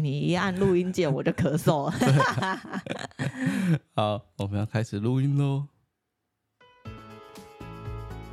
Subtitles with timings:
[0.00, 1.94] 你一按录音键，我就咳嗽了。
[3.94, 5.66] 好，我们要开始录音喽。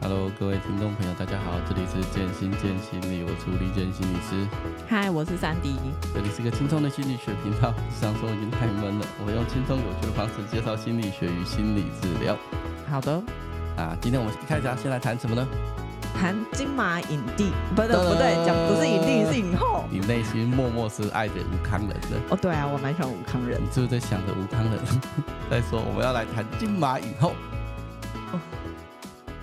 [0.02, 4.48] Hello，各位听众朋友，大家好，这里是建心建心理，我是李建心理师。
[4.90, 5.76] 嗨，我是三迪。
[6.12, 7.72] 这里是个轻松的心理学频道。
[7.92, 12.36] 上说已经太闷了，我用轻松有趣的方式介绍心理学与心理治疗。
[12.90, 13.22] 好的。
[13.78, 15.48] 啊，今天我们一开始要先来谈什么呢？
[16.14, 19.84] 谈金马影帝，不对不对，讲不是影帝是影后。
[19.90, 22.18] 你内心默默是爱着吴康仁的。
[22.30, 23.62] 哦，对啊，我蛮喜欢吴康仁。
[23.62, 24.80] 你是不是在想着吴康仁？
[25.50, 27.34] 再说，我们要来谈金马影后。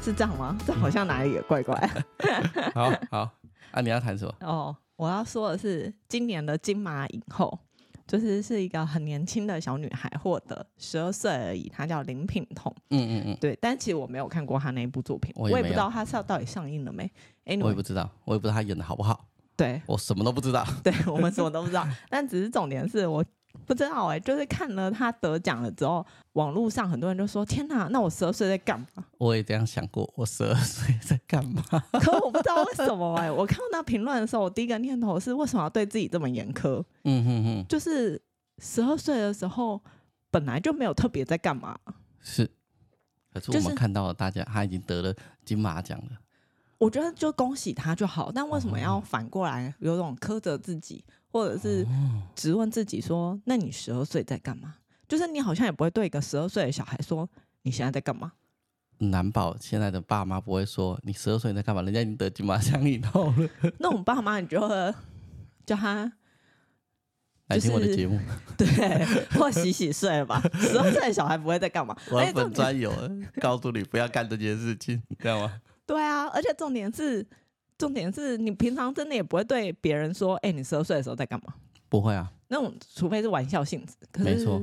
[0.01, 0.57] 是这样吗？
[0.65, 1.91] 这好像哪里也怪怪。
[2.75, 3.31] 好好，
[3.73, 4.33] 啊，你要谈什么？
[4.47, 7.59] 哦，我要说的是今年的金马影后，
[8.09, 12.75] 就是是一个很年轻的小女孩获得十二岁而已，她叫林品彤。
[12.91, 13.57] 嗯嗯嗯，对。
[13.61, 17.05] 但其实我没有看过她那一部作品，我也，我也不知道她上到底上映了没。
[17.45, 19.29] Anyway, 我也不知道，我也不知道她演的好不好。
[19.55, 20.67] 对，我什么都不知道。
[20.83, 23.25] 对，我们什么都不知道，但只是重点是我。
[23.69, 31.63] 不知道哎、欸，就是看了他得奖了之后，网络上很多人就说：“天哪，那我十二岁在干嘛？”我也这样想过，我十二岁在干嘛？
[32.01, 33.31] 可我不知道为什么哎、欸！
[33.31, 36.83] 我看到那评论的时候，我第一个念头是：为什么要对自己这么严苛？
[37.05, 38.19] 嗯哼哼，就是
[38.57, 39.79] 十二岁的时候
[40.31, 41.79] 本来就没有特别在干嘛。
[42.21, 42.51] 是，
[43.31, 46.13] 可是我们看到了大家，他已经得了金马奖了。
[46.79, 51.05] 我觉得就恭喜他就好，但为什么要反过来有种苛责自己？
[51.31, 51.87] 或者是
[52.35, 54.77] 质问自己说：“那你十二岁在干嘛？”
[55.09, 57.29] 就是你好像也不会对一个十二岁的小孩说
[57.63, 58.33] ：“你现在在干嘛？”
[59.01, 63.49] 难保现在的爸妈不会说：“你十二岁在干嘛？”人家已经得金马奖影后了。
[63.79, 64.95] 那种爸妈，你就会
[65.65, 66.13] 叫他
[67.47, 68.19] 来听我的节目，
[68.59, 68.67] 对，
[69.39, 70.43] 或洗洗睡吧。
[70.55, 71.97] 十二岁的小孩不会在干嘛？
[72.11, 72.93] 我本专有
[73.41, 75.61] 告诉你不要干这件事情，知道吗？
[75.87, 77.27] 对啊，而且重点是。
[77.79, 81.55] 重点是你平常真的也不会对别人说：“哎、欸，你十二岁的时候在干嘛？”
[81.89, 83.95] 不会啊，那种除非是玩笑性质。
[84.13, 84.61] 可是，没错，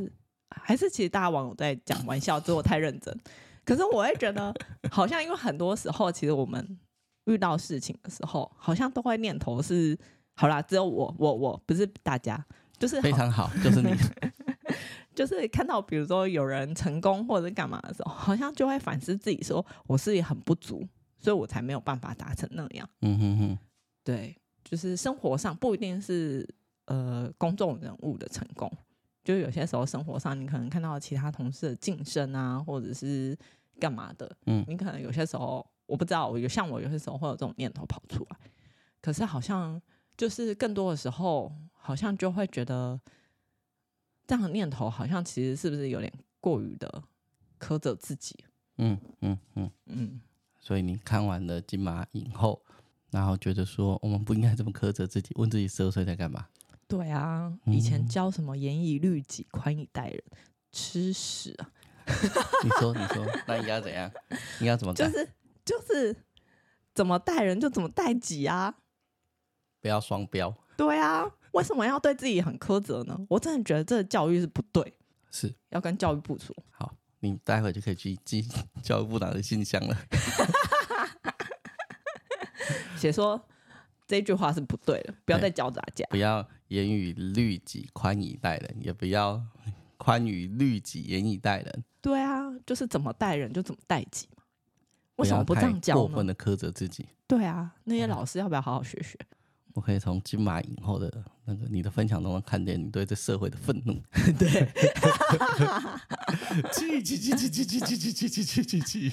[0.49, 3.17] 还是其实大家网友在讲玩笑，之后太认真。
[3.63, 4.53] 可是我会觉得，
[4.91, 6.77] 好像因为很多时候，其实我们
[7.25, 9.97] 遇到事情的时候，好像都会念头是：
[10.35, 12.45] 好啦，只有我，我，我不是大家，
[12.77, 13.91] 就是非常好，就是你，
[15.15, 20.87] 就是看到比如说有人成功或者干嘛的时候，好像就会反思自己，说我是也很不足。
[21.25, 22.87] 所以我才没有办法达成那样。
[23.01, 23.57] 嗯哼哼，
[24.03, 26.47] 对，就是生活上不一定是
[26.85, 28.71] 呃公众人物的成功，
[29.23, 33.35] 就有些时候生活上你可能看到其他同事的晋升啊，或者是
[33.79, 38.37] 干嘛的，嗯，你可能有些时候我不知道，我有像我有些时候会有这种念头跑出来，
[39.01, 39.81] 可是好像
[40.15, 43.01] 就是更多的时候，好像就会觉得
[44.27, 47.03] 这样的念头好像其实是不是有点过于的
[47.59, 48.45] 苛责自己？
[48.77, 50.21] 嗯嗯嗯嗯。
[50.67, 52.59] 所以你看完了金马影后，
[53.11, 56.47] 然后觉得说我们不应该这么苛责自己，问自己十二岁在干嘛？
[56.87, 60.23] 对啊，以前教什么严以律己，宽以待人，
[60.71, 61.69] 吃屎啊！
[62.65, 64.11] 你说，你说，那应该怎样？
[64.59, 64.93] 应该怎么？
[64.95, 65.29] 就是
[65.63, 66.15] 就是
[66.95, 68.73] 怎么待人就怎么待己啊！
[69.81, 70.51] 不要双标。
[70.75, 73.15] 对啊，为什么要对自己很苛责呢？
[73.29, 74.95] 我真的觉得这个教育是不对，
[75.29, 76.55] 是要跟教育部说。
[76.71, 76.91] 好。
[77.21, 78.47] 你待会就可以去寄
[78.83, 79.97] 教育部长的信箱了。
[82.97, 83.39] 写说
[84.07, 86.05] 这句话是不对的，不要再教大家。
[86.09, 89.41] 不要严于律己，宽以待人，也不要
[89.97, 91.83] 宽于律己，严以待人。
[92.01, 94.43] 对啊，就是怎么待人就怎么待己嘛。
[95.15, 96.01] 为什么不这样教呢？
[96.01, 97.07] 过分的苛责自己。
[97.27, 99.17] 对啊，那些老师要不要好好学学？
[99.73, 101.11] 我可以从金马影后的
[101.43, 104.01] 那个你的分享中看见你对这社会的愤怒。
[104.37, 104.71] 对，
[106.71, 109.11] 气气气气气气气气气气气气气，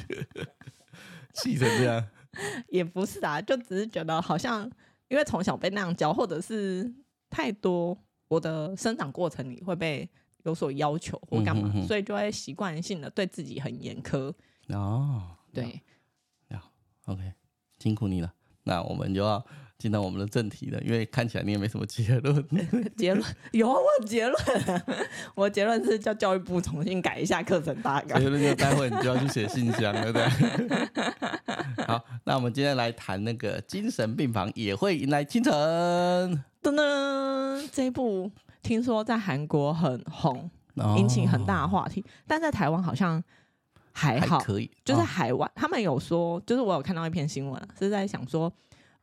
[1.35, 2.07] 气成这样。
[2.69, 4.71] 也不是啊，就只是觉得好像
[5.09, 6.93] 因为从小被那样教，或者是
[7.31, 7.97] 太多
[8.29, 10.09] 我的生长过程里会被
[10.45, 14.33] 有所要求或干嘛，嗯、哼哼所以就会习惯性的对自己很严苛。
[14.69, 15.23] 哦，
[15.53, 15.81] 对，
[16.51, 16.73] 好
[17.07, 17.33] ，OK，
[17.79, 18.33] 辛苦你了。
[18.65, 19.45] 那我们就要。
[19.83, 22.47] 进到我们的正题了，因为看起来你也没什么结论。
[22.97, 24.83] 结论有啊，我有结论。
[25.35, 28.21] 我结论是叫教育部重新改一下课程大纲。
[28.21, 31.83] 结论就待会你就要去写信箱了，对不对？
[31.85, 35.53] 好，那我们今天来谈那个精神病房也会迎来清晨。
[36.63, 38.31] 噔噔，这一部
[38.63, 40.49] 听说在韩国很红，
[40.97, 43.21] 引起很大的话题，哦、但在台湾好像
[43.91, 44.71] 还好，还可以。
[44.85, 48.53] 就是海外、哦、他们有说，就是我有看到一篇新闻，是在想说。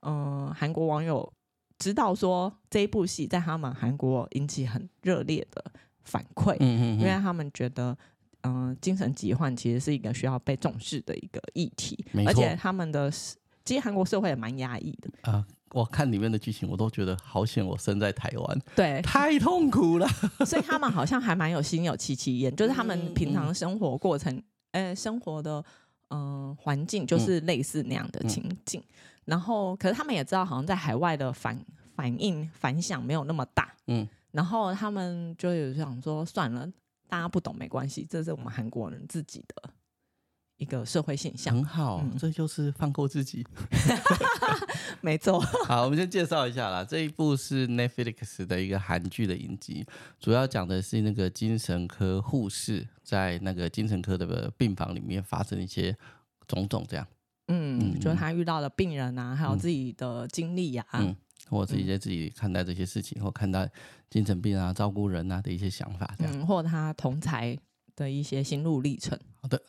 [0.02, 1.32] 嗯，韩国网友
[1.78, 5.64] 知道说这一部戏在他们韩国引起很热烈的
[6.04, 7.98] 反馈，嗯嗯嗯，因为他们觉得，
[8.42, 12.04] 嗯，精神疾患其实是一个需要被重视的一个议题。
[12.26, 13.12] 而且他们的
[13.66, 20.08] 其实韩国社会也蛮压抑的啊，我看里面的剧情，我都觉得好险，我生在台湾，对，太痛苦了。
[20.46, 24.36] 所以他们好像还蛮有心有戚戚焉，就是他们平常生活过程，
[24.72, 25.64] 呃、嗯欸，生活的
[26.10, 28.82] 嗯环境就是类似那样的情境。
[28.82, 28.96] 嗯、
[29.30, 31.58] 然后，可是他们也知道，好像在海外的反
[31.96, 33.74] 反应反响没有那么大。
[33.88, 36.68] 嗯，然后他们就有想说，算了，
[37.08, 39.70] 大家不懂没关系，这是我们韩国人自己的。
[40.58, 43.48] 一个社会现象很好，嗯、这就是放过自己，
[45.00, 45.40] 没错。
[45.66, 46.84] 好，我们先介绍一下啦。
[46.84, 49.88] 这一部是 Netflix 的一个韩剧的影集，
[50.20, 55.96] 主要讲的是那个精神科护士在那个精神科的病房里面发生一些
[56.46, 57.08] 种种这样。
[57.50, 61.16] 嗯，嗯就是他遇到的病人啊，还有自己的经历呀、啊，嗯，
[61.50, 63.70] 或自己在自己看待这些事情，嗯、或看待
[64.10, 67.58] 精神病啊、照顾人啊的一些想法这样，嗯、或他同才
[67.96, 69.20] 的一些心路历程。
[69.42, 69.62] 好的。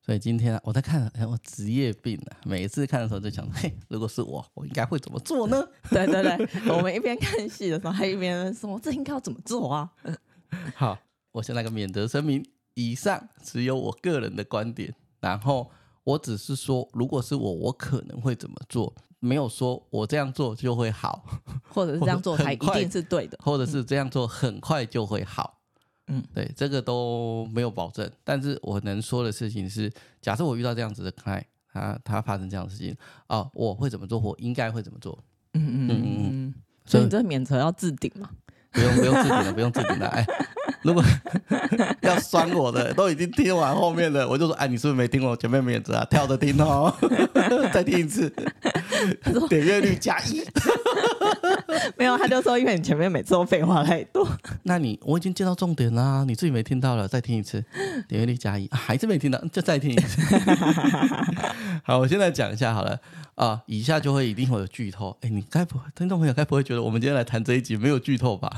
[0.00, 5.62] 所以今天我在看，哎我职业病啊，每一次看的时候就想， 嘿，如果是我，我应该会怎么做呢？
[5.90, 9.92] 对对对，我们一边看戏的时候，还一边说，这应该要怎么做啊？
[10.74, 10.98] 好，
[11.32, 12.42] 我先来个免责声明，
[12.72, 15.70] 以上只有我个人的观点，然后
[16.08, 21.22] 我只是说，如果是我，我可能会怎么做，没有说我这样做就会好，
[21.68, 25.60] 或者是这样做才一定是对的，或者是这样做很快就会好。
[26.06, 32.96] 嗯，对，这个都没有保证，但是我能说的事情是，假设我遇到这样子的 client，他他发生这样的事情，
[33.26, 34.18] 哦，我会怎么做？
[34.18, 35.22] 我应该会怎么做？
[35.52, 36.54] 嗯嗯嗯嗯，
[36.86, 38.30] 所以你这免责要置顶吗？
[38.78, 40.06] 不用不用置顶了，不用置顶了。
[40.06, 40.26] 哎，
[40.82, 41.02] 如果
[42.02, 46.06] 要酸我的，都已经听完后面的，我就说，哎，你是不是没听我前面免责啊？
[46.08, 46.94] 跳着听哦，
[47.72, 48.32] 再听一次，
[49.50, 50.42] 点阅率加一。
[51.96, 54.26] 没有，他就说，因为你前面每次都废话太多。
[54.64, 57.64] 那你我已经接到重点啦，你自己没听到了，再听一次，
[58.08, 60.20] 点阅率加一，啊，还是没听到，就再听一次。
[61.84, 62.98] 好，我现在讲一下好了
[63.34, 65.16] 啊，以下就会一定会有剧透。
[65.22, 68.50] 哎，你该不会听众朋友该不会觉得我们今天来谈这一集没有剧透吧？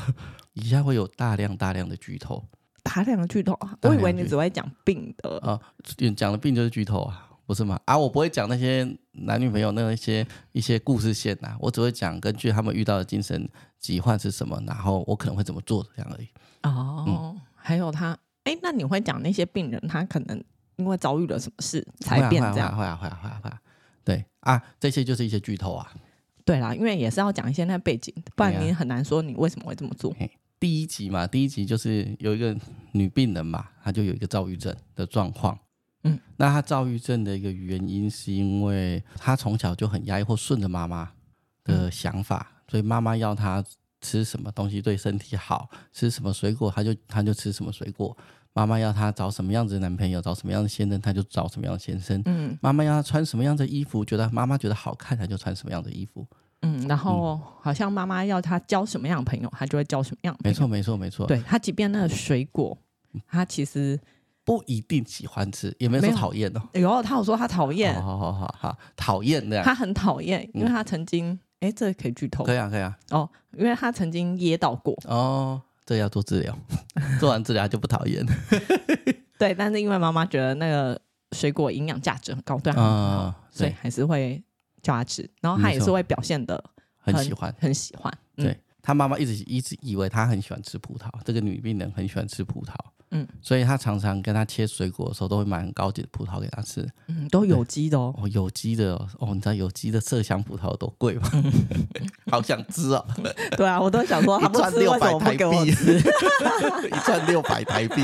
[0.54, 2.44] 以下会有大量大量的剧透，
[2.82, 3.76] 大量的剧透啊！
[3.82, 5.60] 我以为你只会讲病的啊，
[6.16, 7.29] 讲的病就是剧透啊。
[7.50, 7.80] 不是吗？
[7.84, 16.28] 啊，我不会讲那些男女朋友那一些一些故事线呐、啊，我只会讲根据他们遇到的精神疾患是什么，然后我可能会怎么做这样而已。
[16.62, 20.40] 哦，嗯、还有他，哎，那你会讲那些病人他可能
[20.76, 22.78] 因为遭遇了什么事才变这样？
[22.78, 23.60] 会啊会啊会啊会啊，
[24.04, 25.92] 对啊，这些就是一些剧透啊。
[26.44, 30.14] 对啦，因为也是要讲一些那背景，不然你很难说你为什么会这么做。
[30.60, 32.56] 第一集嘛，第一集就是有一个
[32.92, 35.58] 女病人嘛，她就有一个躁郁症的状况。
[36.04, 41.10] 嗯，那他躁郁症的一个原因是因为他从小就很压抑或顺着妈妈
[41.64, 43.62] 的想法，嗯、所以妈妈要他
[44.00, 48.16] 吃什么东西对身体好，吃什么水果他就他就吃什么水果。
[48.52, 52.20] 妈妈要他找什么样子的男朋友，找什么样的先生，他就找什么样的先生。
[52.24, 56.26] 嗯，妈妈要他穿什么样的衣服，觉得妈妈觉得好看，他就穿什么样的衣服。
[56.62, 60.36] 嗯，然后好像妈妈要他交什么样的朋友，他就会交什么样。
[60.42, 61.26] 没错，没错，没错。
[61.28, 62.76] 对，他即便那个水果，
[63.28, 64.00] 他其实。
[64.50, 66.60] 不一定喜欢吃，也没有说讨厌哦。
[66.72, 67.94] 有，他有说他讨厌。
[67.94, 69.62] 好好好好，讨厌的。
[69.62, 72.42] 他很讨厌，因为他曾经，哎，这可以剧透。
[72.42, 72.98] 可以啊，可以啊。
[73.10, 74.92] 哦，因为他曾经噎到过。
[75.04, 76.58] 哦，这要做治疗，
[77.20, 78.26] 做完治疗就不讨厌。
[79.38, 81.00] 对，但是因为妈妈觉得那个
[81.30, 84.42] 水果营养价值很高，对啊，所以还是会
[84.82, 85.30] 叫他吃。
[85.40, 86.60] 然后他也是会表现的
[86.98, 88.12] 很喜欢，很喜欢。
[88.34, 92.74] 对，他妈妈一直一直以为他很喜欢吃葡萄，这个女病人很喜欢吃葡萄。
[93.12, 96.88] 嗯，所以他常常跟他切水果的时候，都会买很高级的葡萄给他吃。
[97.08, 98.14] 嗯，都有机的哦。
[98.16, 99.08] 哦，有机的哦。
[99.18, 101.28] 哦，你知道有机的麝香葡萄有多贵吗？
[101.34, 101.52] 嗯、
[102.30, 103.04] 好想吃哦。
[103.56, 105.98] 对啊，我都想说他不吃，为什么不给我吃？
[106.86, 108.02] 一串六百台币。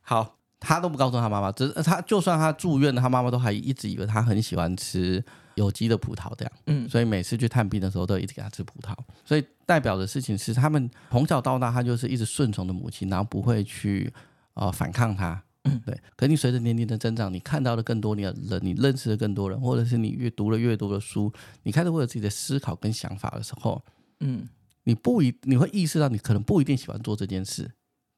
[0.00, 5.24] 好，他都不告诉他妈妈，只是他就算他住院了，他妈妈都还一直以为他很喜欢吃。
[5.54, 8.94] 有机的葡萄这样，嗯，所以每次去探病的时候，都一直给他吃葡萄。
[9.24, 14.12] 所以代表的事情是，他们从小到大，他就是一直顺从的母亲，然后不会去
[14.54, 15.98] 呃反抗他，嗯，对。
[16.16, 21.32] 可你随着年龄的增长，你看到的更多你的人，你认识的更多人，或者是你越读了越多的书，
[21.62, 23.82] 你开始会有自己的思考跟想法的时候，
[24.20, 24.48] 嗯，
[24.84, 27.70] 你不一你会意识到，你可能不一定喜欢做这件事，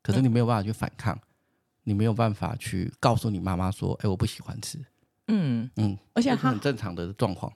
[0.03, 1.19] 可是你没有办法去反抗，
[1.83, 4.79] 你没有办法去告诉你妈妈说，哎，我不喜欢吃。
[5.29, 5.71] 嗯。
[5.77, 7.53] 嗯，而且他很正常的状况，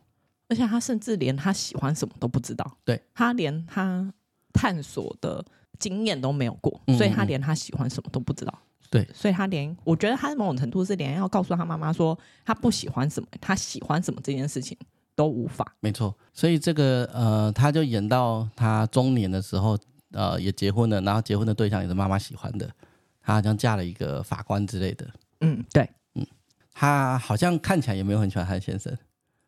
[0.48, 4.12] 而且他甚至连他喜欢什么都不知道，对，他连他
[4.52, 5.44] 探索的
[5.78, 8.58] 经验都没有过，所以他连他喜欢什么都不知道，
[8.90, 14.76] 对，所以他连我觉得他某种程度是连要告诉他妈妈说他不喜欢什么，他喜欢什么这件事情
[15.14, 19.78] 都无法，没错，所以这个呃，他就演到他中年的时候，
[20.12, 22.68] 呃，也结婚了，然后结婚的对象也是妈妈喜欢的，
[23.20, 25.06] 他好像嫁了一个法官之类的，
[25.42, 25.88] 嗯，对。
[26.80, 28.96] 他好像看起来也没有很喜欢他的先生，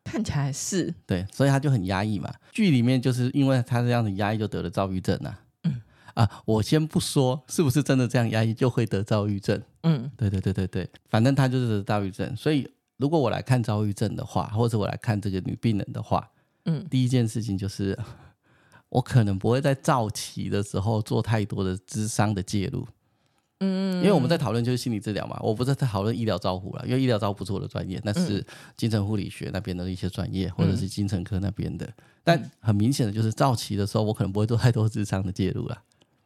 [0.03, 2.29] 看起来是对，所以他就很压抑嘛。
[2.51, 5.39] 剧里面就是因为他这样子压抑，就得了躁郁症啊。
[5.63, 5.81] 嗯
[6.13, 9.61] 啊，我先不说是不是真的这样压抑就会得躁郁症。
[9.83, 12.35] 嗯，对对对对对，反正他就是得躁郁症。
[12.35, 16.29] 所以如果我来看躁郁症的话，或者我来看这个女病人的话，
[16.65, 17.97] 嗯，第一件事情就是
[18.89, 22.85] 我可能不会在躁期的时候做太多的智商的介入。
[23.63, 31.87] 嗯，因为我们在讨论就是心理治疗嘛，我不是在讨论医疗照护了，因为医疗照护不是我的专业，那是精神护理学那边的一些专业，或者是精神科那边的。
[32.23, 35.81] 但很明显的就是躁期的时候，我可能不会做太多智商的介入了。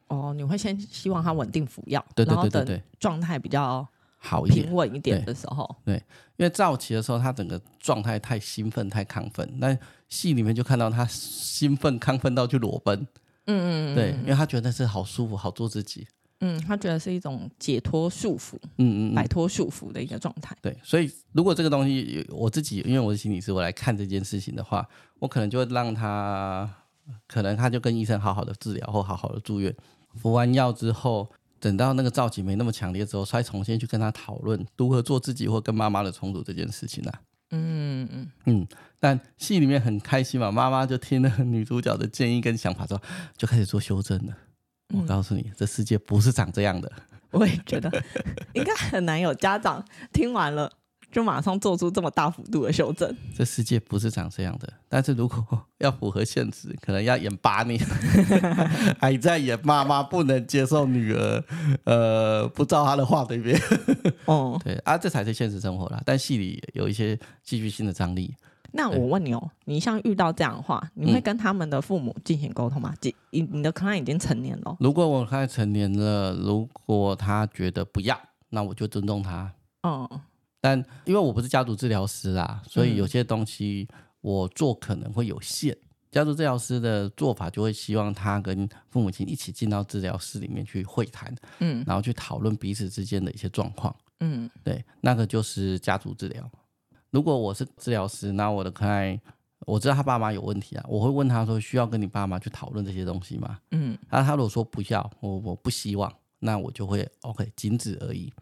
[0.08, 3.86] 哦，你会先希望他稳定服药，对对对对对，状态比较
[4.18, 5.96] 好平稳一点的时候，对，
[6.38, 9.78] 因为躁期的时候他整个状态太兴奋太亢奋，那
[10.08, 13.00] 戏里面就看到他兴奋亢奋到去裸奔，
[13.48, 16.08] 嗯嗯，对，因为他觉得那是好舒服，好做自己。
[16.42, 20.56] 嗯，他觉得是一种解脱束缚，嗯嗯，摆脱束缚的一个状态。
[20.62, 24.88] 对，所以如果这个东西我自己，因为我是心理师，我来看这件事情的话，
[25.20, 26.70] 我可能就会让他，
[27.26, 29.74] 可能他就跟医生好好的治疗或好好的住院，
[30.16, 37.22] 服完药之后，等到那个躁期没那么强烈之后，再重新去跟他讨论如何做自己或跟妈妈的冲突这件事情啊。
[37.52, 38.68] 嗯嗯嗯。
[39.00, 43.02] 但戏里面很开心嘛，妈妈就听了女主角的建议跟想法之后，
[43.38, 44.36] 就开始做修正了。
[44.94, 46.92] 我告诉你，这世界不是长这样的。
[47.32, 47.92] 我也觉得，
[48.54, 50.72] 应该很难有家长听完了
[51.12, 53.14] 就马上做出这么大幅度的修正。
[53.36, 54.72] 这世界不是长这样的。
[54.88, 55.44] 但是如果
[55.80, 57.80] 要符合现实，可能要演八年，
[59.00, 61.44] 还在演妈妈不能接受女儿，
[61.84, 64.14] 呃，不照她的话对不对？
[64.26, 66.02] 哦，对啊，这才是现实生活啦。
[66.06, 68.34] 但戏里有一些戏剧性的张力。
[68.76, 72.94] 那我问你哦，你像遇到这样的话，你会跟他们的父母进行沟通吗？
[73.32, 74.76] 你你的 client 已经成年了。
[74.80, 79.54] 如果我 client 成年了，如果他觉得不要，那我就尊重他。
[79.84, 80.08] 嗯。
[80.62, 83.88] 但因为我不是家族治疗师啦，所以有些东西
[84.22, 85.72] 我做可能会有限。
[85.74, 93.96] 嗯、家族治疗师的做法就会希望他跟父母亲一起进到治疗室里面去会谈，嗯，然后去讨论彼此之间的一些状况。
[94.22, 96.50] 嗯，对，那个就是家族治疗。
[97.16, 99.20] 如果我是治疗师，那我的客户
[99.66, 103.58] 我知道他爸妈有问题啊，我会问他说，需要跟你爸妈去讨论这些东西吗？
[103.72, 108.34] 嗯，那他如果说不要，我我不希望，那我就会 OK 仅止而已。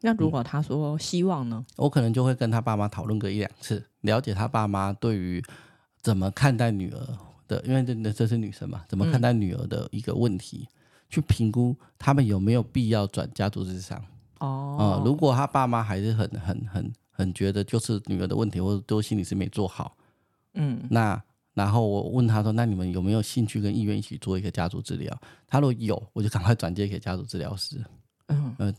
[0.00, 1.62] 那如果他说希望呢？
[1.68, 5.44] 嗯，我可能就会跟他爸妈讨论个一两次，了解他爸妈对于
[6.00, 7.06] 怎么看待女儿
[7.46, 10.72] 的，因为这这是女生嘛，怎么看待女儿的一个问题，嗯，
[11.10, 14.02] 去评估他们有没有必要转家族智商。
[14.38, 16.90] 哦，呃，如果他爸妈还是很很很。
[17.18, 19.96] 很觉得就是女儿的问题，或者都心理是没做好，
[20.54, 21.20] 嗯，那
[21.52, 25.20] 然后我问他说，那你们有没有兴趣跟意愿一起做一个家族治疗？
[25.48, 27.84] 他说有，我就赶快转接给家族治疗师，
[28.28, 28.72] 嗯，呃，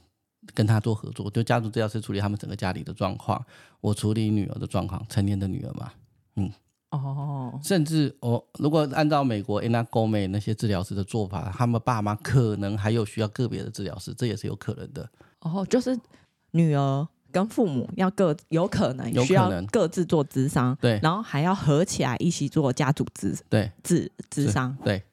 [0.53, 3.45] 跟他做合作，就家族治疗师处理他们整个家里的状况，
[3.81, 5.91] 我处理女儿的状况，成年的女儿嘛，
[6.37, 6.49] 嗯，
[6.91, 15.09] 哦，甚至我、哦、如果按照美国 Anna Gomez 那些治疗师的做法，他们爸妈可能还有需要个别的治疗师，这也是有可能的。
[15.41, 15.99] 哦，就是
[16.51, 17.05] 女儿。
[17.31, 25.03] 跟父母要各有可能需要各自做咨商，对，然后还要合起来一起做家族咨对咨咨商，对，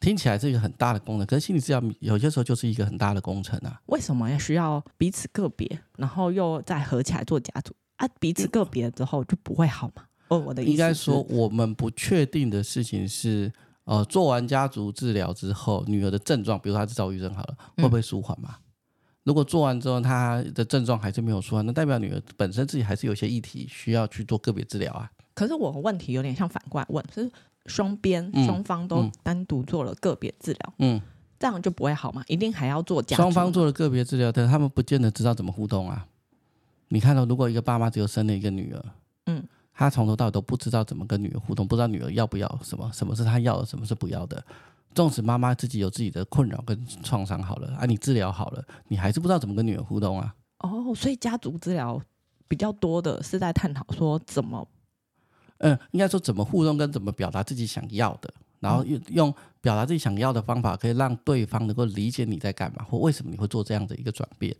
[0.00, 3.80] 听起来是一个很大的功能，可是心理治疗有些时候就是一个很大的工程啊。
[3.86, 8.08] 为什么要需要彼此个别，然后又再合起来做家族啊？
[8.18, 10.04] 彼此个别之后就不会好吗？
[10.28, 13.52] 哦，我的意思应该说，我们不确定的事情是，
[13.84, 18.56] 呃，做完家族治疗之后，女儿的症状，比如说她是躁郁症好了，会不会舒缓嘛？
[19.22, 25.08] 嗯如果做完之后，他的症状还是没有舒缓，那代表女儿本身自己还是有些议题需要去做个别治疗啊。
[25.32, 27.30] 可是我的问题有点像反过来问，是
[27.66, 31.00] 双边双方都单独做了个别治疗，嗯，
[31.38, 32.24] 这样就不会好吗？
[32.26, 33.22] 一定还要做家族？
[33.22, 36.04] 双方做了个别治疗，但他们不见得知道怎么互动啊。
[36.88, 38.84] 你看到，如果一个爸妈只有生了一个女儿，
[39.26, 44.44] 嗯，他从头到尾都不知道怎么跟女儿互动，不知道女儿要不要什么，什么是他要的，什么是不要的。
[44.94, 50.34] 纵使妈妈自己有自己的困扰跟创伤，好了啊，你治疗好了，你还是不知道怎么跟女儿互动啊。
[50.58, 52.00] 哦，所以家族治疗
[52.46, 54.66] 比较多的是在探讨说怎么，
[55.58, 64.54] 嗯，应该说怎么互动跟怎么表达自己想要的，然后用用表达自己想要的方法，可以让对方能够理解你在干嘛，或为什么你会做这样的一个转变。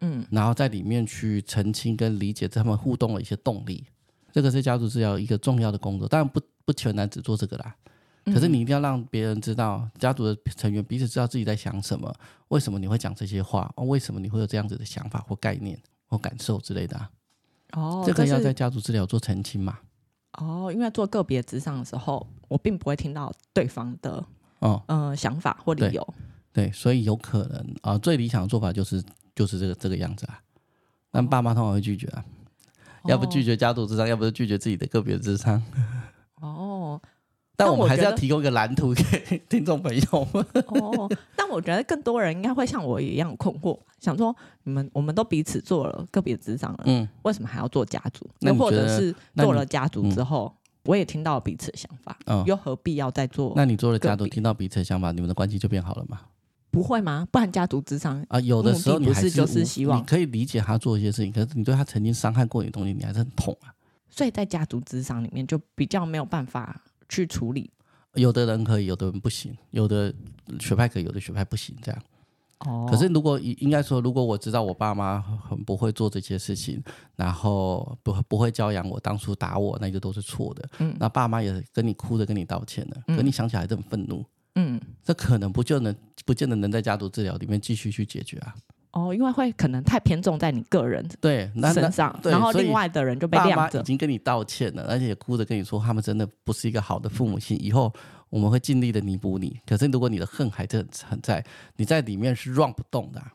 [0.00, 3.84] 嗯，然后在里面去澄清跟理解他们互动的一些动力，
[4.32, 7.74] 这个是家族治疗一个重要的工作，当然不不全然只做这个啦。
[8.26, 12.14] 可是你一定要让别人知道，家族的成员彼此知道自己在想什么，
[12.48, 17.10] 为什么你会讲这些话，为什么你会有这样子的想法或概念或感受之类的啊。
[17.72, 19.78] 哦，这个要在家族治疗做澄清嘛。
[20.34, 24.24] 哦，因为做个别咨商的时候，我并不会听到对方的
[24.60, 26.14] 哦呃想法或理由。
[26.52, 29.02] 对，对，所以有可能啊，最理想的做法就是
[29.34, 30.40] 就是这个这个样子啊，
[31.10, 32.24] 但爸妈通常会拒绝啊。
[33.06, 35.60] 要不拒绝家族咨商，要不是拒绝自己的个别咨商。
[36.36, 37.00] 哦，
[37.56, 40.44] 但我们还是要提供一个蓝图给 听众朋友们。
[40.66, 48.28] 哦，但我觉得更多人应该会像我一样困惑，想说你们我们都彼此做了个别职场了，嗯，为什么还要做家族？
[48.40, 50.52] 那或者是做了家族之后，
[50.84, 53.52] 我也听到彼此的想法，嗯，又何必要再做？
[53.54, 56.20] 那你做了家族，听到彼此的想法，你们的关系就变好了吗？
[56.70, 57.28] 不会吗？
[57.30, 63.68] 不然家族咨商啊，有的时候你还是，是就是希望你可以理解他做一些事情，可是你对他曾经伤害过你的东西，你还是很痛啊。
[64.08, 66.82] 所以在家族咨商里面就比较没有办法
[67.12, 67.70] 去处理。
[68.14, 70.12] 有的人可以，有的人不行，有的
[70.58, 72.02] 学派可以，有的学派不行，这样。
[72.60, 72.86] 哦。
[72.90, 76.82] 可是如果应该说，如果我知道我爸妈很不会做这些事情，
[77.16, 80.68] 然后不不会教养我，当初打我那个都是错的。
[80.78, 80.94] 嗯。
[80.98, 84.24] 那爸妈也跟你哭着跟你道歉了，嗯、可你想起来还是很愤怒。
[84.54, 85.94] 嗯，这可能不就能
[86.26, 88.54] 不见得能在家族治疗里面继续去解决啊。
[88.92, 93.80] 哦，因为会可能太偏重在你个人对身上，然后另外的人就被晾着。
[93.80, 97.92] 已经跟你道歉了，而且哭着跟你说他们真的不是一个好的父母亲，以后
[98.28, 99.58] 我们会尽力的弥补你。
[99.66, 101.44] 可是如果你的恨还是很在，
[101.76, 103.32] 你在里面是 run 不动的啊。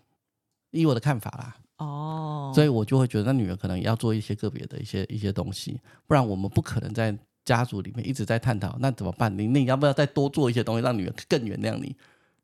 [0.72, 7.18] 以我的看法啦，哦，所以我就会觉得那女儿可能要做一些个别的一些一些东西，不然我们不可能在。
[7.48, 9.34] 家族里面一直在探讨，那怎么办？
[9.38, 11.96] 你你要不要再多做一些东西，让女儿更原谅你？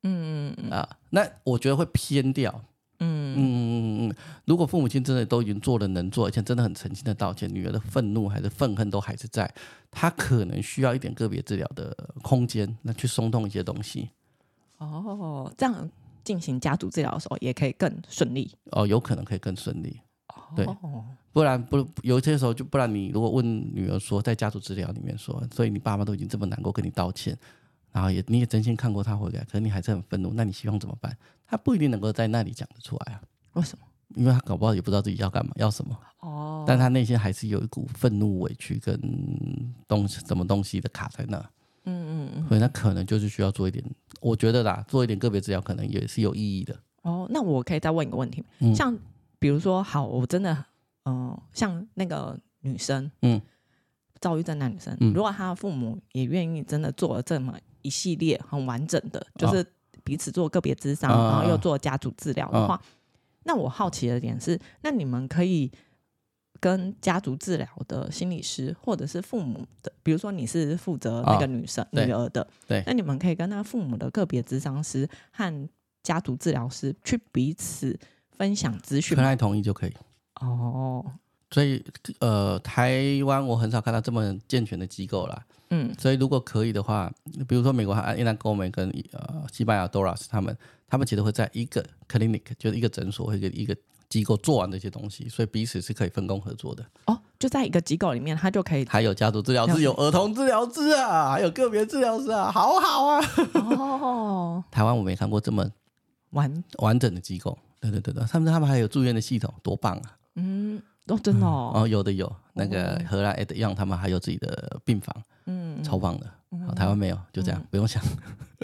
[0.03, 2.63] 嗯嗯嗯啊，那我觉得会偏掉。
[3.03, 9.53] 嗯嗯嗯嗯嗯，如果父母亲真的都已经做了能做，而且真的很诚心的道歉，女儿的愤怒还是愤恨都还是在，
[9.91, 14.09] 她可能需要一点个别治疗的空间，那去松动一些东西。
[14.77, 15.89] 哦，这样
[16.23, 18.51] 进行家族治疗的时候也可以更顺利。
[18.71, 19.99] 哦，有可能可以更顺利。
[20.55, 20.67] 对。
[21.33, 23.43] 不然不有些时候就不然你如果问
[23.73, 27.35] 女儿说，在家族治疗里面说，所以你爸妈都已经这么难过跟你道歉，
[27.93, 31.15] 然后也你也真心看过他回来，可是你还是很愤怒，那你希望怎么办？
[31.47, 33.21] 他不一定能够在那里讲得出来啊。
[33.53, 33.85] 为什么？
[34.15, 35.97] 因为他搞不好也不知道自己要干嘛，要什么。
[36.19, 36.65] 哦。
[36.67, 38.99] 但他内心还是有一股愤怒、委屈跟
[39.87, 41.37] 东西什么东西的卡在那。
[41.85, 42.47] 嗯嗯嗯。
[42.47, 43.83] 所以那可能就是需要做一点，
[44.21, 46.77] 我觉得啦，做一点个别治疗可能也是有意义的。
[47.03, 48.97] 哦，那我可以再问一个问题，嗯、像
[49.39, 50.65] 比如说，好，我真的。
[51.05, 53.41] 嗯、呃，像那个女生，嗯，
[54.21, 59.63] 躁郁症那女生，嗯、如果她的父母也愿意真的做了这么一系列很完整的，就是
[60.03, 62.81] 彼此做个别咨商，哦、然后又做家族治疗的话，哦、
[63.43, 65.71] 那我好奇的点是，那你们可以
[66.59, 75.69] 跟家族治疗的心理师，或者是父母的，比如说你是负责那个女生、哦、女儿的，对，那你们可以跟那个父母的个别咨商师和
[76.01, 77.97] 家族治疗师去彼此
[78.31, 79.93] 分享资讯，全爱同意就可以。
[80.41, 81.05] 哦，
[81.53, 81.83] 所以
[82.19, 85.45] 呃，台湾我很少看到这么健全的机构啦。
[85.69, 87.11] 嗯，所以如果可以的话，
[87.47, 93.75] 比如说美国还伊兰高梅跟呃西班牙 Doras 他们，他们其实会在一个 clinic 就是一个诊所或者一个
[94.09, 96.83] 机构做完这些东西，所以彼此是可以分工合作的。
[97.05, 103.21] 哦，就在一个机构里面，他就可以还有家族治疗师，有儿童治疗师啊，还有个别治疗师啊，好好啊。
[103.53, 105.67] 哦， 台湾我没看过这么
[106.31, 107.57] 完完整的机构。
[107.79, 110.17] 对对对对，他们他们还有住院的系统，多棒啊！
[110.35, 116.29] 嗯，哦，真的哦，哦，有的有，那个荷兰 at Young 他们还有自己的病房，嗯，超棒的。
[116.75, 118.01] 台湾没有，就这样，不用想。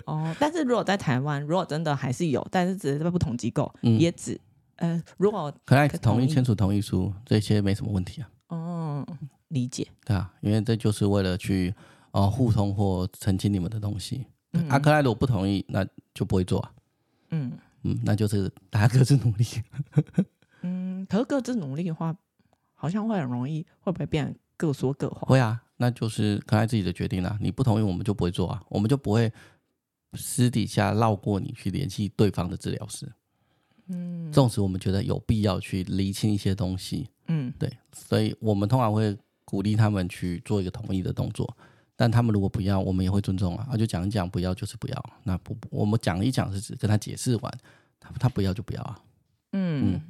[0.06, 4.40] 哦，但是如果在台湾，如果真的还是有，但是只是在不同机构，也只
[4.76, 8.30] 呃，如果可爱同意签署同意书，这些没什么问题啊。
[8.50, 9.06] 哦，
[9.48, 9.88] 理解。
[10.06, 11.74] 对啊，因为这就是为了去
[12.12, 14.26] 哦互通或澄清你们的东西。
[14.70, 16.72] 阿克莱如果不同意，那就不会做啊。
[17.32, 17.52] 嗯
[17.84, 19.46] 嗯，那就是大家各自努力。
[20.62, 22.16] 嗯，可是各自努力的话，
[22.82, 25.28] 好像会很容易，会不会变各说各话？
[25.28, 27.38] 会啊，那就是可爱自己的决定啦。
[27.42, 29.30] 你不同意，我们就不会做啊，我们就不会
[30.14, 33.06] 私底下绕过你去联系对方的治疗师。
[33.88, 41.54] 嗯，纵使我们觉得有必要去厘清一些东西，嗯，对，所以我们通常会鼓励他们去做一个同意的动作。
[41.98, 45.06] 但他们如果不要，我们也会尊重啊，啊，就讲一讲，不要就是不要。
[45.24, 47.60] 那不，我们讲一讲是指跟他解释完，
[48.00, 49.00] 他他不要就不要啊。
[49.52, 49.96] 嗯。
[49.96, 50.02] 嗯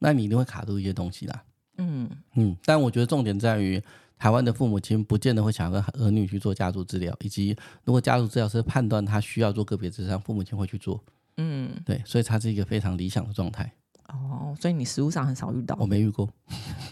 [0.00, 1.42] 那你一定会卡住一些东西啦，
[1.78, 3.82] 嗯嗯，但我觉得重点在于
[4.18, 11.00] 台湾的父母亲不见得会想要跟儿女去做家族治疗，以及如果家族治疗师判断他需要做个别咨商，父母亲会去做，
[11.36, 13.72] 嗯，对，所以他是一个非常理想的状态。
[14.08, 15.76] 哦，所以你实务上很少遇到？
[15.78, 16.26] 我没遇过。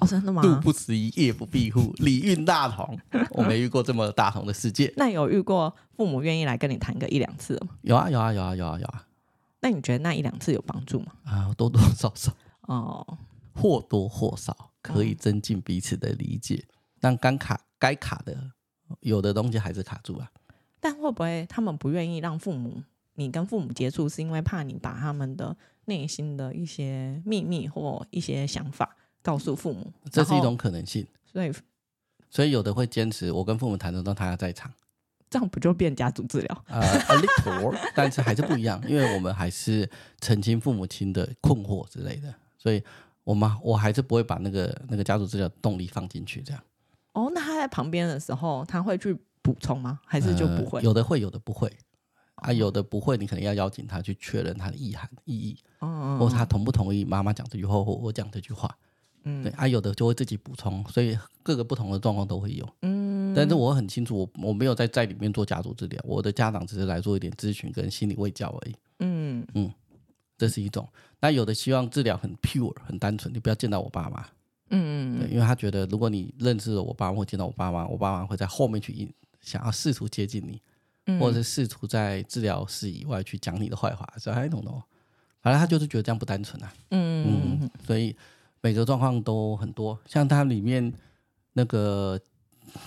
[0.01, 0.43] 哦，真的吗？
[0.45, 2.97] 路不拾遗，夜不闭户，礼运大同，
[3.33, 4.93] 我没遇过这么大同的世界。
[4.97, 7.71] 那有遇过父母愿意来跟你谈个一两次吗？
[7.81, 9.03] 有啊，有啊，有啊，有啊，有啊。
[9.63, 11.07] 那你觉得那一两次有帮助吗？
[11.25, 12.31] 啊，多多少少。
[12.67, 13.19] 哦，
[13.55, 14.55] 或多或少
[14.95, 18.53] 可以增进彼此的理解，嗯、但刚卡该卡的，
[19.01, 20.31] 有的东西还是卡住了。
[20.79, 22.83] 但会不会他们不愿意让父母
[23.15, 31.07] 你跟父母接触，是因为怕你把他们的内心的一些秘密或一些想法告诉父母，这是一种可能性。
[31.25, 31.53] 所以，
[32.31, 34.73] 所以有的会坚持我跟父母谈的时候，他要在场，
[35.29, 36.65] 这样不就变家族治疗？
[36.69, 39.89] 呃，a little，但是还是不一样，因为我们还是
[40.21, 42.83] 澄清父母亲的困惑之类的，所以
[43.27, 46.63] 我妈我还是不会把那个那个家族治疗动力放进去，这样。
[47.13, 49.99] 哦，那他在旁边的时候，他会去补充吗？
[50.07, 50.79] 还是就不会？
[50.79, 51.69] 呃、有的会，有的不会。
[52.37, 58.71] 啊，有的不会，你可能要邀请他去确认他的意涵、意义，嗯，或他同不同意妈妈讲这句话或我讲这句话，
[59.25, 59.51] 嗯，对。
[59.53, 63.35] 啊，有的就会自己补充，所以各个不同的状况都会有，嗯。
[63.35, 69.73] 但是我很清楚，我我没有在在里面做家族治疗，我的家长只是来做一点咨询跟心理卫教而已，嗯嗯，
[70.37, 70.89] 这是一种。
[71.21, 74.21] 那有的希望治疗很 pure 很单纯，你不要见到我爸妈，
[74.71, 80.61] 嗯嗯，对，因为他觉得如果你认识了我爸妈或见到我爸妈，我爸妈会在后面去想要试图接近你。
[81.09, 84.83] 嗯或者是试图在治疗室以外去讲你的坏话，所以 I don't know，
[85.41, 86.73] 反正他就是觉得这样不单纯啊。
[86.91, 88.17] 嗯嗯，所以
[88.61, 90.93] 每个状况都很多，像他里面
[91.53, 92.21] 那个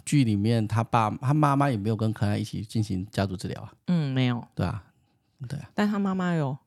[0.03, 3.73] 剧里面，他爸他妈妈也没有跟可爱一起进行家族治疗啊。
[3.87, 4.45] 嗯，没有。
[4.53, 4.83] 对啊，
[5.47, 5.71] 对啊。
[5.73, 6.57] 但他妈妈有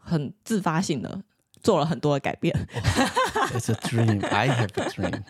[0.00, 1.22] 很自发性的
[1.62, 2.52] 做了很多的改变。
[2.56, 5.22] Oh, it's a dream, I have a dream。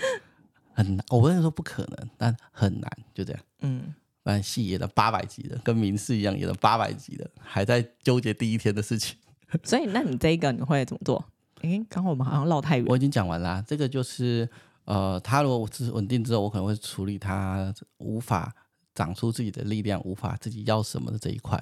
[0.72, 3.42] 很难，我不能说不可能，但很难，就这样。
[3.60, 3.94] 嗯。
[4.22, 9.16] 蛮戏演了八百集的，跟民视一样演了八百集的，还在纠结第一天的事情。
[9.64, 11.24] 所以，那你这一个你会怎么做？
[11.62, 12.86] 诶，刚刚我们好像绕太远。
[12.86, 14.46] 我已经讲完啦，这个就是
[14.84, 18.54] 呃，他如果是稳定之后，我可能会处理他无法
[18.94, 21.58] 长出自己的力量，无法自己要什么的这一块。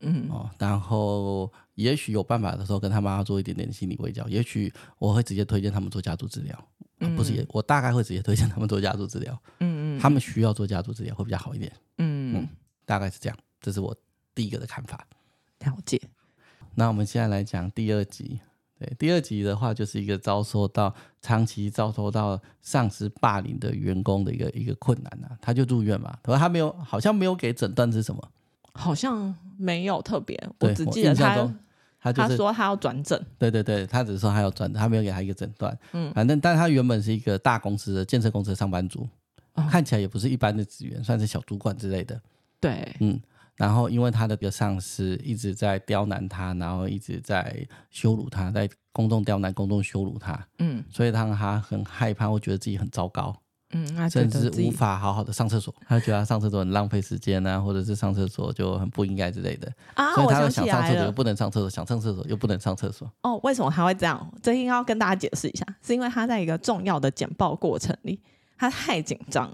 [0.00, 4.26] 嗯哦，然后也许有办法的时候，跟他妈妈做一点点心理慰教。
[4.28, 6.68] 也许我会直接推荐他们做家族治疗。
[7.00, 9.38] 嗯，不是也，我大概会直接推荐他们做家族治疗。
[9.60, 11.70] 嗯嗯，他们需要做家族治疗会比较好一点。
[11.98, 12.48] 嗯嗯，
[12.84, 13.94] 大概是这样，这是我
[14.34, 15.06] 第一个的看法。
[15.60, 16.00] 了解。
[16.74, 18.40] 那我们现在来讲第二集。
[18.78, 26.18] 对，第二集的话，就是一个遭受到长期遭受到上司霸凌的员工的一个一个困难啊，他就住院嘛。
[26.22, 28.30] 可是他没有，好像没有给诊断是什么？
[28.72, 31.54] 好像没有特别，我只记得他。
[32.00, 35.76] 他，就是、他说他要转诊，对对对，他只是说他要转，他没有给他一个诊断。
[35.92, 39.08] 嗯，反正，但他原本是一个大公司的建设公司的上班族，
[39.54, 42.20] 哦、看起来也不是一般的职员，算是小主管之类的。
[42.60, 43.20] 对，嗯，
[43.56, 53.36] 然后因为他的个上司一直在刁难他，然后一直在羞辱他，在公众刁难、公众羞辱他，嗯，所以让他很害怕，会觉得自己很糟糕。
[53.72, 60.14] 嗯，甚至无法好好的上厕所， 他觉得他上厕所很浪费时间啊，或者是上厕所就很不应该之类的啊。
[60.14, 63.10] 所以他又想上厕所又不能上厕所，想上厕所又不能上厕所。
[63.22, 64.32] 哦，为什么他会这样？
[64.40, 68.20] 这应该要跟大家解释一下，是因为他在一个重要的简报过程里，
[68.56, 69.50] 他太紧张，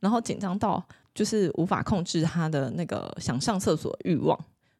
[0.00, 0.82] 然后紧张到
[1.14, 4.38] 就是无法控制他的那个想上厕所的欲望，